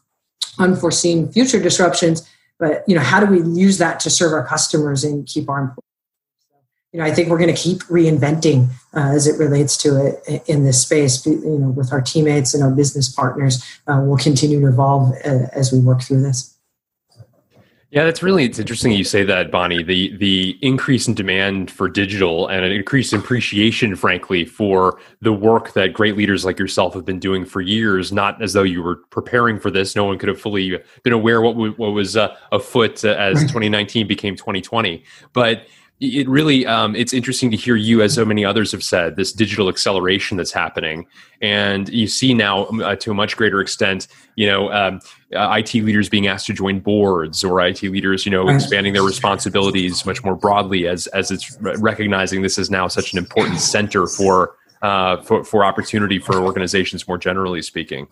unforeseen 0.60 1.32
future 1.32 1.62
disruptions, 1.62 2.28
but 2.60 2.84
you 2.88 2.96
know 2.96 3.02
how 3.02 3.20
do 3.20 3.26
we 3.26 3.40
use 3.60 3.78
that 3.78 4.00
to 4.02 4.10
serve 4.10 4.34
our 4.34 4.46
customers 4.46 5.04
and 5.04 5.26
keep 5.28 5.50
our 5.50 5.60
employees? 5.62 5.86
You 6.94 7.00
know, 7.00 7.06
I 7.06 7.14
think 7.14 7.30
we're 7.30 7.38
going 7.38 7.56
to 7.56 7.62
keep 7.62 7.84
reinventing 7.84 8.70
uh, 8.94 9.16
as 9.16 9.26
it 9.26 9.40
relates 9.40 9.78
to 9.78 10.06
it 10.28 10.44
in 10.50 10.66
this 10.66 10.82
space. 10.82 11.26
You 11.26 11.58
know, 11.58 11.70
with 11.70 11.94
our 11.94 12.02
teammates 12.02 12.54
and 12.54 12.62
our 12.62 12.70
business 12.70 13.10
partners, 13.10 13.64
uh, 13.88 14.02
we'll 14.04 14.18
continue 14.18 14.60
to 14.60 14.68
evolve 14.68 15.14
uh, 15.24 15.48
as 15.54 15.72
we 15.72 15.80
work 15.80 16.02
through 16.02 16.22
this. 16.22 16.58
Yeah, 17.92 18.06
that's 18.06 18.24
really 18.24 18.46
it's 18.46 18.58
interesting 18.58 18.94
you 18.94 19.04
say 19.04 19.26
that, 19.26 19.52
Bonnie. 19.52 19.84
The 19.84 20.16
the 20.16 20.58
increase 20.62 21.10
in 21.10 21.14
demand 21.14 21.70
for 21.70 21.90
digital 21.90 22.48
and 22.48 22.64
an 22.64 22.72
increase 22.72 23.12
in 23.12 23.20
appreciation, 23.20 23.98
frankly, 23.98 24.46
for 24.46 24.98
the 25.20 25.34
work 25.34 25.74
that 25.74 25.92
great 25.92 26.16
leaders 26.16 26.46
like 26.46 26.58
yourself 26.58 26.94
have 26.94 27.04
been 27.04 27.20
doing 27.20 27.44
for 27.44 27.60
years. 27.60 28.14
Not 28.14 28.42
as 28.42 28.54
though 28.54 28.64
you 28.64 28.82
were 28.82 28.96
preparing 29.10 29.60
for 29.60 29.70
this; 29.70 29.94
no 29.94 30.06
one 30.06 30.18
could 30.18 30.30
have 30.30 30.40
fully 30.40 30.80
been 31.04 31.12
aware 31.12 31.42
what 31.42 31.58
what 31.58 31.92
was 31.92 32.16
uh, 32.16 32.34
afoot 32.54 33.04
uh, 33.04 33.10
as 33.10 33.42
2019 33.42 34.08
became 34.08 34.38
2020. 34.38 35.04
But 35.34 35.64
it 36.00 36.28
really 36.28 36.66
um, 36.66 36.96
it's 36.96 37.12
interesting 37.12 37.52
to 37.52 37.58
hear 37.58 37.76
you 37.76 38.02
as 38.02 38.14
so 38.14 38.24
many 38.24 38.44
others 38.44 38.72
have 38.72 38.84
said 38.84 39.18
this 39.18 39.32
digital 39.32 39.70
acceleration 39.70 40.36
that's 40.36 40.52
happening 40.52 41.06
and 41.44 41.90
you 41.90 42.08
see 42.08 42.34
now 42.34 42.66
um, 42.68 42.82
uh, 42.82 42.96
to 42.96 43.12
a 43.12 43.14
much 43.14 43.38
greater 43.38 43.62
extent 43.62 44.08
you 44.36 44.48
know 44.48 44.72
um, 44.72 45.00
uh, 45.36 45.58
it 45.58 45.74
leaders 45.74 46.10
being 46.10 46.28
asked 46.28 46.46
to 46.48 46.54
join 46.54 46.80
boards 46.80 47.44
or 47.44 47.60
it 47.62 47.82
leaders 47.84 48.26
you 48.26 48.32
know 48.32 48.48
expanding 48.48 48.94
their 48.94 49.04
responsibilities 49.04 50.06
much 50.06 50.24
more 50.24 50.36
broadly 50.36 50.88
as 50.88 51.08
as 51.08 51.32
it's 51.32 51.58
recognizing 51.60 52.42
this 52.42 52.58
is 52.58 52.70
now 52.70 52.88
such 52.88 53.14
an 53.14 53.18
important 53.18 53.60
center 53.60 54.08
for 54.08 54.56
uh, 54.82 55.22
for, 55.22 55.44
for 55.44 55.64
opportunity 55.64 56.20
for 56.20 56.36
organizations 56.42 57.08
more 57.08 57.18
generally 57.18 57.62
speaking. 57.62 58.08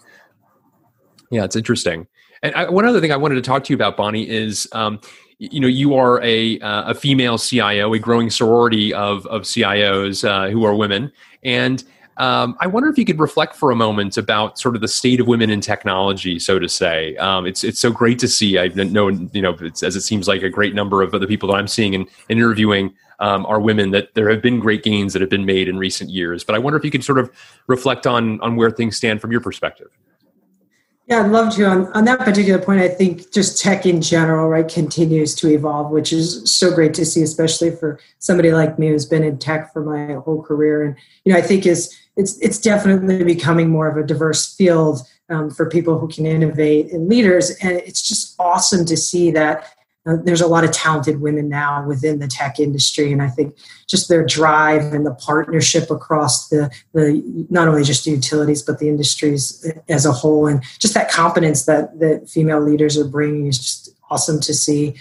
Yeah 1.32 1.44
it's 1.44 1.56
interesting. 1.56 2.08
And 2.42 2.56
I, 2.56 2.70
one 2.70 2.86
other 2.86 3.02
thing 3.02 3.12
i 3.12 3.18
wanted 3.18 3.36
to 3.36 3.42
talk 3.42 3.66
to 3.66 3.74
you 3.74 3.76
about 3.76 3.98
bonnie 3.98 4.30
is 4.30 4.68
um, 4.72 5.02
you 5.40 5.60
know 5.60 5.68
you 5.68 5.96
are 5.96 6.22
a 6.22 6.60
uh, 6.60 6.92
a 6.92 6.94
female 6.94 7.38
CIO, 7.38 7.94
a 7.94 8.00
growing 8.00 8.30
sorority 8.30 8.94
of 8.94 9.26
of 9.28 9.44
CIOs 9.44 10.28
uh, 10.28 10.50
who 10.50 10.64
are 10.66 10.76
women, 10.76 11.12
and 11.44 11.84
um, 12.20 12.58
I 12.60 12.68
wonder 12.68 12.90
if 12.90 12.98
you 12.98 13.06
could 13.06 13.20
reflect 13.20 13.56
for 13.56 13.72
a 13.72 13.76
moment 13.76 14.18
about 14.18 14.60
sort 14.60 14.76
of 14.76 14.82
the 14.82 14.90
state 14.90 15.22
of 15.22 15.28
women 15.28 15.50
in 15.50 15.62
technology, 15.62 16.38
so 16.38 16.60
to 16.60 16.68
say. 16.68 17.16
Um, 17.16 17.46
it's 17.46 17.64
it's 17.64 17.80
so 17.80 17.92
great 17.92 18.20
to 18.20 18.28
see. 18.28 18.60
I 18.60 18.68
know 18.68 19.08
you 19.08 19.42
know 19.42 19.58
as 19.82 19.96
it 19.96 20.02
seems 20.02 20.28
like 20.28 20.44
a 20.44 20.50
great 20.50 20.76
number 20.76 21.02
of 21.02 21.12
the 21.12 21.28
people 21.28 21.50
that 21.50 21.56
I'm 21.56 21.68
seeing 21.68 21.96
and, 21.96 22.08
interviewing 22.28 22.94
um, 23.20 23.46
are 23.46 23.62
women. 23.62 23.92
That 23.92 24.14
there 24.16 24.30
have 24.30 24.42
been 24.42 24.60
great 24.60 24.84
gains 24.84 25.14
that 25.14 25.22
have 25.22 25.30
been 25.30 25.46
made 25.46 25.70
in 25.70 25.78
recent 25.78 26.10
years. 26.10 26.44
But 26.44 26.56
I 26.56 26.60
wonder 26.60 26.78
if 26.78 26.84
you 26.84 26.92
could 26.92 27.06
sort 27.06 27.20
of 27.20 27.32
reflect 27.68 28.06
on 28.06 28.42
on 28.42 28.58
where 28.58 28.70
things 28.70 28.98
stand 28.98 29.22
from 29.22 29.32
your 29.32 29.42
perspective. 29.42 29.88
Yeah, 31.10 31.24
I'd 31.24 31.32
love 31.32 31.56
to. 31.56 31.66
On, 31.66 31.92
on 31.94 32.06
that 32.06 32.20
particular 32.20 32.64
point, 32.64 32.82
I 32.82 32.88
think 32.88 33.34
just 33.34 33.60
tech 33.60 33.88
in 33.88 34.00
general, 34.00 34.48
right, 34.48 34.68
continues 34.68 35.34
to 35.36 35.50
evolve, 35.50 35.90
which 35.90 36.14
is 36.14 36.52
so 36.52 36.72
great 36.72 36.94
to 36.94 37.06
see, 37.06 37.24
especially 37.24 37.72
for 37.72 38.00
somebody 38.20 38.52
like 38.52 38.78
me 38.78 38.90
who's 38.90 39.08
been 39.08 39.24
in 39.24 39.40
tech 39.40 39.74
for 39.74 39.84
my 39.84 40.14
whole 40.20 40.44
career. 40.44 40.84
And 40.84 40.96
you 41.26 41.34
know, 41.34 41.40
I 41.40 41.42
think 41.42 41.66
is 41.66 41.98
it's 42.20 42.38
it's 42.40 42.60
definitely 42.60 43.24
becoming 43.24 43.70
more 43.70 43.88
of 43.88 43.96
a 43.96 44.06
diverse 44.06 44.54
field 44.54 45.00
um, 45.30 45.50
for 45.50 45.70
people 45.70 45.98
who 45.98 46.08
can 46.10 46.26
innovate 46.26 46.92
and 46.92 47.08
leaders. 47.08 47.52
And 47.62 47.78
it's 47.78 48.02
just 48.02 48.36
awesome 48.40 48.86
to 48.86 48.98
see 48.98 49.32
that 49.32 49.74
uh, 50.06 50.18
there's 50.24 50.42
a 50.42 50.48
lot 50.48 50.66
of 50.66 50.72
talented 50.72 51.22
women 51.22 51.48
now 51.48 51.86
within 51.88 52.20
the 52.20 52.28
tech 52.28 52.60
industry. 52.60 53.14
And 53.14 53.22
i 53.22 53.30
think 53.30 53.56
just 53.88 54.10
their 54.10 54.26
drive 54.26 54.94
and 54.94 55.06
the 55.06 55.16
partnership 55.16 55.90
across 55.90 56.50
the, 56.50 56.70
the 56.94 57.24
not 57.50 57.68
only 57.70 57.84
just 57.84 58.04
the 58.04 58.12
utilities 58.12 58.62
but 58.62 58.80
the 58.80 58.90
industries 58.90 59.66
as 59.88 60.06
a 60.06 60.12
whole. 60.12 60.46
And 60.46 60.62
just 60.78 60.94
that 60.96 61.10
competence 61.10 61.66
that 61.66 62.00
that 62.00 62.30
female 62.30 62.62
leaders 62.62 62.98
are 62.98 63.08
bringing 63.08 63.48
is 63.48 63.58
just 63.58 63.90
awesome 64.10 64.42
to 64.42 64.54
see. 64.54 64.96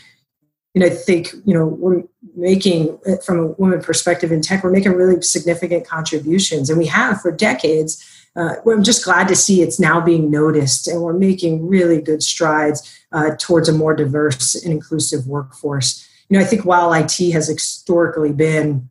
And 0.77 0.85
i 0.85 0.91
think 0.91 1.33
you 1.45 1.55
know 1.55 1.67
we're 1.67 2.05
making 2.39 2.99
from 3.25 3.39
a 3.39 3.47
woman 3.53 3.83
perspective 3.83 4.33
in 4.33 4.41
tech 4.41 4.63
we're 4.63 4.71
making 4.71 4.93
really 4.93 5.21
significant 5.21 5.87
contributions 5.87 6.71
and 6.71 6.79
we 6.79 6.87
have 6.87 7.21
for 7.21 7.31
decades 7.31 8.05
uh, 8.39 8.55
I'm 8.71 8.85
just 8.85 9.05
glad 9.05 9.27
to 9.29 9.37
see 9.37 9.63
it's 9.63 9.81
now 9.81 10.01
being 10.01 10.31
noticed, 10.31 10.87
and 10.87 11.03
we're 11.03 11.13
making 11.13 11.67
really 11.67 12.01
good 12.01 12.23
strides 12.23 12.97
uh, 13.11 13.31
towards 13.37 13.69
a 13.69 13.73
more 13.73 13.95
diverse 13.95 14.55
and 14.55 14.73
inclusive 14.73 15.27
workforce. 15.27 16.09
You 16.29 16.39
know, 16.39 16.45
I 16.45 16.47
think 16.47 16.65
while 16.65 16.93
IT 16.93 17.19
has 17.33 17.49
historically 17.49 18.33
been 18.33 18.91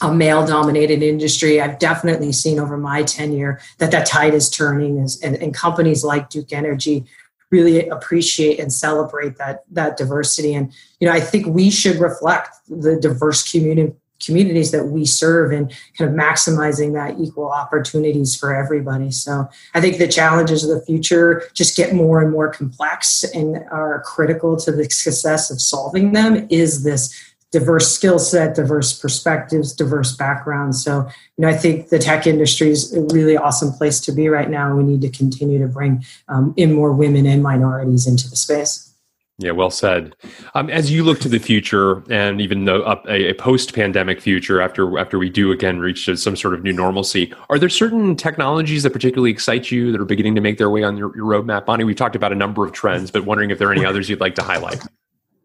a 0.00 0.14
male 0.14 0.46
dominated 0.46 1.02
industry, 1.02 1.60
I've 1.60 1.78
definitely 1.78 2.32
seen 2.32 2.58
over 2.58 2.78
my 2.78 3.02
tenure 3.02 3.60
that 3.78 3.90
that 3.90 4.06
tide 4.06 4.32
is 4.32 4.48
turning, 4.48 4.98
and, 4.98 5.36
and 5.36 5.54
companies 5.54 6.02
like 6.02 6.30
Duke 6.30 6.52
Energy 6.52 7.04
really 7.50 7.88
appreciate 7.88 8.58
and 8.58 8.72
celebrate 8.72 9.36
that 9.38 9.64
that 9.70 9.96
diversity 9.96 10.54
and 10.54 10.72
you 11.00 11.06
know 11.06 11.14
i 11.14 11.20
think 11.20 11.46
we 11.46 11.70
should 11.70 11.96
reflect 11.96 12.56
the 12.68 12.98
diverse 13.00 13.50
community 13.50 13.92
communities 14.24 14.70
that 14.70 14.86
we 14.86 15.04
serve 15.04 15.52
and 15.52 15.72
kind 15.96 16.10
of 16.10 16.16
maximizing 16.16 16.94
that 16.94 17.20
equal 17.20 17.50
opportunities 17.50 18.36
for 18.36 18.54
everybody. 18.54 19.10
So 19.10 19.48
I 19.74 19.80
think 19.80 19.98
the 19.98 20.08
challenges 20.08 20.64
of 20.64 20.70
the 20.70 20.84
future 20.84 21.42
just 21.54 21.76
get 21.76 21.94
more 21.94 22.22
and 22.22 22.32
more 22.32 22.50
complex 22.50 23.24
and 23.24 23.56
are 23.70 24.02
critical 24.06 24.56
to 24.56 24.72
the 24.72 24.84
success 24.84 25.50
of 25.50 25.60
solving 25.60 26.12
them 26.12 26.46
is 26.50 26.82
this 26.82 27.14
diverse 27.58 27.90
skill 27.90 28.18
set, 28.18 28.54
diverse 28.54 28.98
perspectives, 28.98 29.72
diverse 29.72 30.14
backgrounds. 30.14 30.84
So, 30.84 31.08
you 31.38 31.42
know, 31.42 31.48
I 31.48 31.56
think 31.56 31.88
the 31.88 31.98
tech 31.98 32.26
industry 32.26 32.68
is 32.68 32.92
a 32.92 33.00
really 33.00 33.34
awesome 33.34 33.72
place 33.72 33.98
to 34.00 34.12
be 34.12 34.28
right 34.28 34.50
now. 34.50 34.76
We 34.76 34.82
need 34.82 35.00
to 35.00 35.08
continue 35.08 35.58
to 35.60 35.66
bring 35.66 36.04
um, 36.28 36.52
in 36.58 36.74
more 36.74 36.92
women 36.92 37.24
and 37.24 37.42
minorities 37.42 38.06
into 38.06 38.28
the 38.28 38.36
space. 38.36 38.92
Yeah, 39.38 39.52
well 39.52 39.70
said. 39.70 40.14
Um, 40.54 40.68
as 40.68 40.90
you 40.90 41.02
look 41.02 41.18
to 41.20 41.30
the 41.30 41.38
future, 41.38 42.02
and 42.10 42.42
even 42.42 42.66
though 42.66 42.82
a, 43.06 43.30
a, 43.30 43.34
post-pandemic 43.34 44.20
future, 44.20 44.60
after 44.62 44.98
after 44.98 45.18
we 45.18 45.28
do 45.28 45.52
again 45.52 45.78
reach 45.78 46.08
some 46.14 46.36
sort 46.36 46.54
of 46.54 46.62
new 46.62 46.72
normalcy, 46.72 47.34
are 47.50 47.58
there 47.58 47.68
certain 47.68 48.16
technologies 48.16 48.82
that 48.82 48.94
particularly 48.94 49.30
excite 49.30 49.70
you 49.70 49.92
that 49.92 50.00
are 50.00 50.06
beginning 50.06 50.34
to 50.36 50.40
make 50.40 50.56
their 50.56 50.70
way 50.70 50.82
on 50.84 50.96
your, 50.96 51.14
your 51.16 51.26
roadmap? 51.26 51.66
Bonnie, 51.66 51.84
we've 51.84 51.96
talked 51.96 52.16
about 52.16 52.32
a 52.32 52.34
number 52.34 52.64
of 52.64 52.72
trends, 52.72 53.10
but 53.10 53.24
wondering 53.24 53.50
if 53.50 53.58
there 53.58 53.68
are 53.68 53.72
any 53.72 53.84
others 53.84 54.08
you'd 54.08 54.20
like 54.20 54.34
to 54.36 54.42
highlight. 54.42 54.82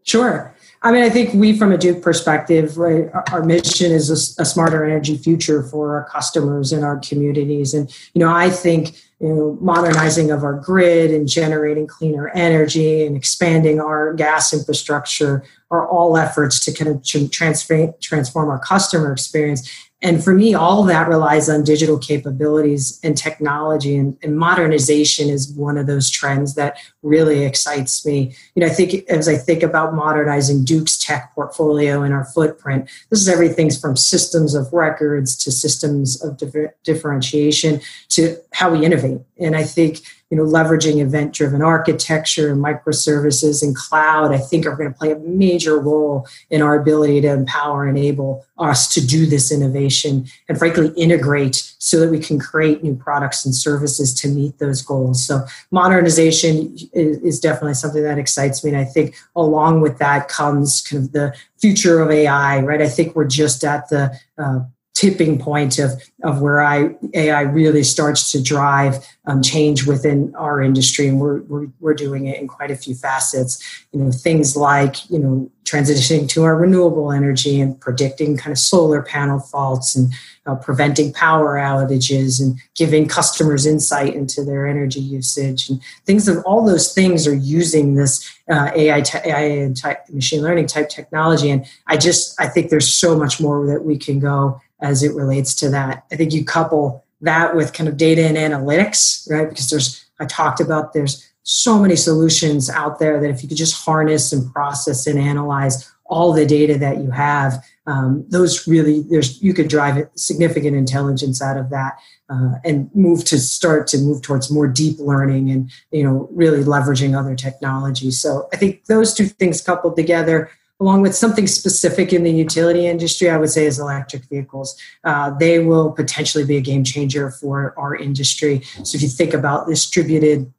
Sure. 0.04 0.56
I 0.84 0.92
mean, 0.92 1.04
I 1.04 1.10
think 1.10 1.34
we, 1.36 1.56
from 1.56 1.72
a 1.72 1.78
Duke 1.78 2.02
perspective, 2.02 2.78
right, 2.78 3.08
our, 3.32 3.44
mission 3.44 3.92
is 3.92 4.10
a, 4.10 4.42
a, 4.42 4.46
smarter 4.46 4.84
energy 4.84 5.16
future 5.16 5.62
for 5.62 5.96
our 5.96 6.06
customers 6.06 6.72
and 6.72 6.84
our 6.84 6.98
communities. 6.98 7.76
And, 7.76 7.96
you 8.16 8.20
know, 8.20 8.34
I 8.34 8.50
think, 8.50 9.00
you 9.20 9.30
know, 9.30 9.58
modernizing 9.62 10.32
of 10.32 10.44
our 10.44 10.54
grid 10.54 11.12
and 11.12 11.28
generating 11.28 11.86
cleaner 11.86 12.30
energy 12.30 13.06
and 13.06 13.16
expanding 13.16 13.80
our 13.80 14.16
gas 14.16 14.54
infrastructure 14.54 15.44
are 15.70 15.88
all 15.88 16.18
efforts 16.18 16.60
to 16.66 16.74
kind 16.74 16.90
of 16.90 17.32
transform 17.32 18.50
our 18.50 18.60
customer 18.60 19.12
experience 19.12 19.91
and 20.02 20.24
for 20.24 20.34
me 20.34 20.54
all 20.54 20.84
that 20.84 21.08
relies 21.08 21.50
on 21.50 21.64
digital 21.64 21.98
capabilities 21.98 23.00
and 23.04 23.18
technology 23.18 23.96
and, 23.96 24.18
and, 24.24 24.38
modernization 24.38 25.30
is 25.30 25.52
one 25.54 25.78
of 25.78 25.86
those 25.86 26.10
trends 26.10 26.56
that 26.56 26.78
really 27.04 27.44
excites 27.44 28.06
me. 28.06 28.34
You 28.56 28.62
know 28.62 28.68
i 28.68 28.70
think 28.70 29.08
as 29.10 29.28
i 29.28 29.36
think 29.36 29.64
about 29.64 29.94
modernizing 29.94 30.66
duke's 30.66 30.98
tech 30.98 31.34
portfolio 31.36 32.02
and 32.02 32.14
our 32.14 32.26
footprint 32.26 32.90
this 33.10 33.20
is 33.20 33.30
everything 33.30 33.72
from 33.72 33.96
systems 33.96 34.56
of 34.56 34.72
records 34.74 35.36
to 35.44 35.52
systems 35.52 36.24
of 36.24 36.40
differentiation 36.84 37.82
to 38.10 38.38
how 38.54 38.72
we 38.72 38.86
innovate. 38.86 39.22
And 39.40 39.56
i 39.56 39.64
think 39.64 40.02
you 40.32 40.38
know, 40.38 40.44
leveraging 40.44 41.02
event-driven 41.02 41.62
architecture, 41.62 42.50
and 42.52 42.64
microservices, 42.64 43.62
and 43.62 43.76
cloud, 43.76 44.34
I 44.34 44.38
think 44.38 44.66
are 44.66 44.76
going 44.78 44.92
to 44.92 44.98
play 44.98 45.12
a 45.12 45.20
major 45.20 45.78
role 45.78 46.26
in 46.50 46.62
our 46.62 46.80
ability 46.80 47.20
to 47.22 47.28
empower, 47.28 47.86
and 47.86 47.98
enable 47.98 48.46
us 48.58 48.92
to 48.94 49.06
do 49.06 49.26
this 49.26 49.52
innovation, 49.52 50.26
and 50.48 50.58
frankly, 50.58 50.94
integrate 50.96 51.74
so 51.80 52.00
that 52.00 52.10
we 52.10 52.20
can 52.20 52.40
create 52.40 52.82
new 52.82 52.96
products 52.96 53.46
and 53.46 53.54
services 53.54 54.14
to 54.14 54.30
meet 54.30 54.58
those 54.60 54.82
goals. 54.82 55.24
So, 55.24 55.46
modernization 55.70 56.78
is, 56.94 57.18
is 57.18 57.40
definitely 57.42 57.74
something 57.74 58.04
that 58.04 58.18
excites 58.18 58.64
me, 58.64 58.72
and 58.72 58.80
I 58.80 58.86
think 58.86 59.16
along 59.36 59.82
with 59.82 59.98
that 59.98 60.30
comes 60.30 60.82
kind 60.82 61.04
of 61.04 61.12
the 61.12 61.36
future 61.60 62.00
of 62.00 62.10
AI. 62.10 62.62
Right? 62.62 62.82
I 62.82 62.88
think 62.88 63.18
we're 63.18 63.26
just 63.26 63.66
at 63.66 63.90
the 63.90 64.18
uh, 64.38 64.62
tipping 64.94 65.40
point 65.40 65.80
of, 65.80 65.92
of 66.24 66.42
where 66.42 66.62
I, 66.62 66.96
AI 67.14 67.42
really 67.42 67.84
starts 67.84 68.32
to 68.32 68.42
drive 68.42 69.06
um, 69.26 69.42
change 69.42 69.88
within 69.88 70.34
our 70.36 70.62
industry. 70.62 71.08
And 71.08 71.20
we're, 71.20 71.42
we're, 71.44 71.68
we're 71.80 71.94
doing 71.94 72.28
it 72.28 72.40
in 72.40 72.48
quite 72.48 72.72
a 72.72 72.76
few 72.76 72.94
facets. 72.94 73.86
You 73.92 74.00
know, 74.00 74.12
things 74.12 74.56
like, 74.56 75.10
you 75.10 75.20
know, 75.20 75.52
transitioning 75.64 76.28
to 76.28 76.44
our 76.44 76.58
renewable 76.58 77.12
energy 77.12 77.62
and 77.62 77.80
predicting 77.80 78.36
kind 78.36 78.52
of 78.52 78.58
solar 78.58 79.02
panel 79.02 79.40
faults 79.40 79.96
and 79.96 80.12
uh, 80.46 80.56
preventing 80.56 81.14
power 81.14 81.56
outages 81.56 82.42
and 82.42 82.60
giving 82.76 83.08
customers 83.08 83.66
insight 83.66 84.14
into 84.14 84.44
their 84.44 84.68
energy 84.68 85.00
usage 85.00 85.70
and 85.70 85.82
things 86.06 86.28
of 86.28 86.44
all 86.46 86.66
those 86.66 86.94
things 86.94 87.28
are 87.28 87.36
using 87.36 87.96
this 87.96 88.30
uh, 88.50 88.72
AI, 88.76 89.02
te- 89.02 89.20
AI 89.24 89.40
and 89.40 89.78
type, 89.78 90.10
machine 90.10 90.42
learning 90.42 90.68
type 90.68 90.90
technology. 90.90 91.50
And 91.50 91.66
I 91.88 91.96
just, 91.96 92.40
I 92.42 92.48
think 92.48 92.70
there's 92.70 92.92
so 92.92 93.18
much 93.18 93.40
more 93.40 93.66
that 93.68 93.86
we 93.86 93.98
can 93.98 94.20
go 94.20 94.60
as 94.82 95.04
it 95.04 95.14
relates 95.14 95.54
to 95.56 95.70
that. 95.70 96.06
I 96.12 96.16
think 96.16 96.34
you 96.34 96.44
couple 96.44 97.06
that 97.22 97.56
with 97.56 97.74
kind 97.74 97.88
of 97.88 97.98
data 97.98 98.26
and 98.26 98.38
analytics, 98.38 99.30
right? 99.30 99.48
Because 99.48 99.70
there's, 99.70 100.06
I 100.20 100.26
talked 100.26 100.60
about 100.60 100.94
there's 100.94 101.28
so 101.44 101.80
many 101.80 101.96
solutions 101.96 102.70
out 102.70 103.00
there 103.00 103.20
that 103.20 103.30
if 103.30 103.42
you 103.42 103.50
could 103.50 103.58
just 103.58 103.86
harness 103.86 104.32
and 104.32 104.52
process 104.54 105.08
and 105.08 105.20
analyze 105.20 105.92
all 106.06 106.34
the 106.34 106.46
data 106.46 106.78
that 106.78 106.98
you 106.98 107.10
have, 107.10 107.64
um, 107.88 108.26
those 108.30 108.68
really 108.68 109.02
there's 109.10 109.42
you 109.42 109.54
could 109.54 109.68
drive 109.68 110.08
significant 110.16 110.76
intelligence 110.76 111.42
out 111.42 111.58
of 111.58 111.70
that 111.72 111.98
uh, 112.30 112.54
and 112.64 112.94
move 112.94 113.24
to 113.26 113.40
start 113.40 113.88
to 113.88 113.98
move 113.98 114.22
towards 114.22 114.52
more 114.52 114.68
deep 114.68 115.00
learning 115.00 115.50
and 115.50 115.72
you 115.92 116.04
know 116.04 116.30
really 116.32 116.64
leveraging 116.64 117.18
other 117.18 117.36
technologies. 117.36 118.22
So 118.22 118.48
I 118.54 118.58
think 118.58 118.86
those 118.86 119.14
two 119.14 119.26
things 119.26 119.62
coupled 119.62 119.96
together 119.96 120.52
along 120.82 121.04
with 121.04 121.16
something 121.16 121.46
specific 121.46 122.12
in 122.12 122.24
the 122.24 122.32
utility 122.32 122.88
industry, 122.88 123.30
I 123.30 123.38
would 123.38 123.52
say 123.52 123.66
is 123.68 123.80
electric 123.80 124.26
vehicles. 124.26 124.76
Uh, 125.04 125.30
they 125.30 125.60
will 125.60 125.92
potentially 125.92 126.44
be 126.44 126.58
a 126.58 126.62
game 126.62 126.84
changer 126.84 127.30
for 127.30 127.76
our 127.78 127.96
industry. 127.96 128.64
So 128.84 128.96
if 128.96 129.04
you 129.04 129.08
think 129.08 129.36
about 129.36 129.68
distributed 129.68 130.52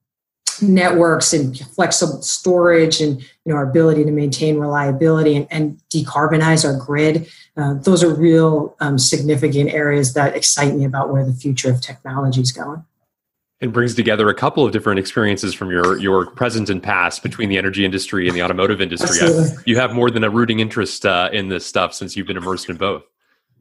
networks 0.60 1.32
and 1.32 1.58
flexible 1.74 2.22
storage 2.22 3.00
and 3.00 3.20
you 3.20 3.28
know 3.46 3.56
our 3.56 3.68
ability 3.68 4.04
to 4.04 4.12
maintain 4.12 4.58
reliability 4.58 5.34
and, 5.34 5.46
and 5.50 5.80
decarbonize 5.90 6.64
our 6.64 6.78
grid 6.78 7.26
uh, 7.56 7.74
those 7.74 8.04
are 8.04 8.14
real 8.14 8.76
um, 8.78 8.98
significant 8.98 9.70
areas 9.70 10.12
that 10.12 10.36
excite 10.36 10.74
me 10.74 10.84
about 10.84 11.10
where 11.10 11.24
the 11.24 11.32
future 11.32 11.70
of 11.70 11.80
technology 11.80 12.40
is 12.42 12.52
going 12.52 12.84
and 13.62 13.72
brings 13.72 13.94
together 13.94 14.28
a 14.28 14.34
couple 14.34 14.66
of 14.66 14.72
different 14.72 14.98
experiences 14.98 15.54
from 15.54 15.70
your 15.70 15.98
your 15.98 16.26
present 16.26 16.68
and 16.68 16.82
past 16.82 17.22
between 17.22 17.48
the 17.48 17.56
energy 17.56 17.84
industry 17.84 18.26
and 18.26 18.36
the 18.36 18.42
automotive 18.42 18.80
industry. 18.80 19.26
you 19.64 19.78
have 19.78 19.94
more 19.94 20.10
than 20.10 20.24
a 20.24 20.28
rooting 20.28 20.60
interest 20.60 21.06
uh, 21.06 21.30
in 21.32 21.48
this 21.48 21.64
stuff 21.64 21.94
since 21.94 22.16
you've 22.16 22.26
been 22.26 22.36
immersed 22.36 22.68
in 22.68 22.76
both. 22.76 23.04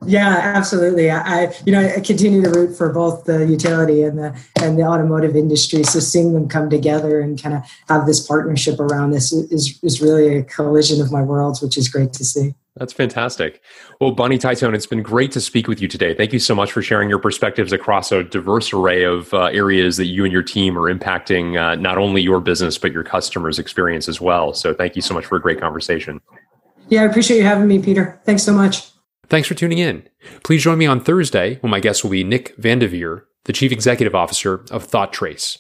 Yeah, 0.07 0.39
absolutely. 0.55 1.11
I, 1.11 1.53
you 1.63 1.71
know, 1.71 1.79
I 1.79 1.99
continue 1.99 2.41
to 2.41 2.49
root 2.49 2.75
for 2.75 2.91
both 2.91 3.25
the 3.25 3.45
utility 3.45 4.01
and 4.01 4.17
the 4.17 4.35
and 4.59 4.77
the 4.77 4.83
automotive 4.83 5.35
industry. 5.35 5.83
So 5.83 5.99
seeing 5.99 6.33
them 6.33 6.49
come 6.49 6.71
together 6.71 7.21
and 7.21 7.41
kind 7.41 7.55
of 7.55 7.61
have 7.87 8.07
this 8.07 8.25
partnership 8.25 8.79
around 8.79 9.11
this 9.11 9.31
is 9.31 9.79
is 9.83 10.01
really 10.01 10.37
a 10.37 10.43
collision 10.43 11.01
of 11.01 11.11
my 11.11 11.21
worlds, 11.21 11.61
which 11.61 11.77
is 11.77 11.87
great 11.87 12.13
to 12.13 12.25
see. 12.25 12.55
That's 12.77 12.93
fantastic. 12.93 13.61
Well, 13.99 14.11
Bonnie 14.11 14.37
Titone, 14.37 14.73
it's 14.73 14.85
been 14.85 15.03
great 15.03 15.31
to 15.33 15.41
speak 15.41 15.67
with 15.67 15.81
you 15.81 15.89
today. 15.89 16.13
Thank 16.13 16.31
you 16.31 16.39
so 16.39 16.55
much 16.55 16.71
for 16.71 16.81
sharing 16.81 17.09
your 17.09 17.19
perspectives 17.19 17.73
across 17.73 18.13
a 18.13 18.23
diverse 18.23 18.71
array 18.71 19.03
of 19.03 19.33
uh, 19.33 19.45
areas 19.45 19.97
that 19.97 20.05
you 20.05 20.23
and 20.23 20.31
your 20.31 20.41
team 20.41 20.77
are 20.77 20.93
impacting 20.93 21.59
uh, 21.61 21.75
not 21.75 21.97
only 21.97 22.21
your 22.21 22.39
business, 22.39 22.77
but 22.77 22.93
your 22.93 23.03
customers' 23.03 23.59
experience 23.59 24.07
as 24.07 24.21
well. 24.21 24.53
So 24.53 24.73
thank 24.73 24.95
you 24.95 25.01
so 25.01 25.13
much 25.13 25.25
for 25.25 25.35
a 25.35 25.41
great 25.41 25.59
conversation. 25.59 26.21
Yeah, 26.87 27.01
I 27.01 27.05
appreciate 27.05 27.37
you 27.37 27.43
having 27.43 27.67
me, 27.67 27.79
Peter. 27.79 28.21
Thanks 28.25 28.43
so 28.43 28.53
much. 28.53 28.89
Thanks 29.27 29.47
for 29.47 29.53
tuning 29.53 29.77
in. 29.77 30.07
Please 30.43 30.63
join 30.63 30.77
me 30.77 30.85
on 30.85 31.03
Thursday 31.03 31.57
when 31.61 31.71
my 31.71 31.79
guest 31.79 32.03
will 32.03 32.11
be 32.11 32.23
Nick 32.23 32.55
Vandivere, 32.57 33.23
the 33.45 33.53
Chief 33.53 33.71
Executive 33.71 34.15
Officer 34.15 34.65
of 34.71 34.89
ThoughtTrace. 34.89 35.57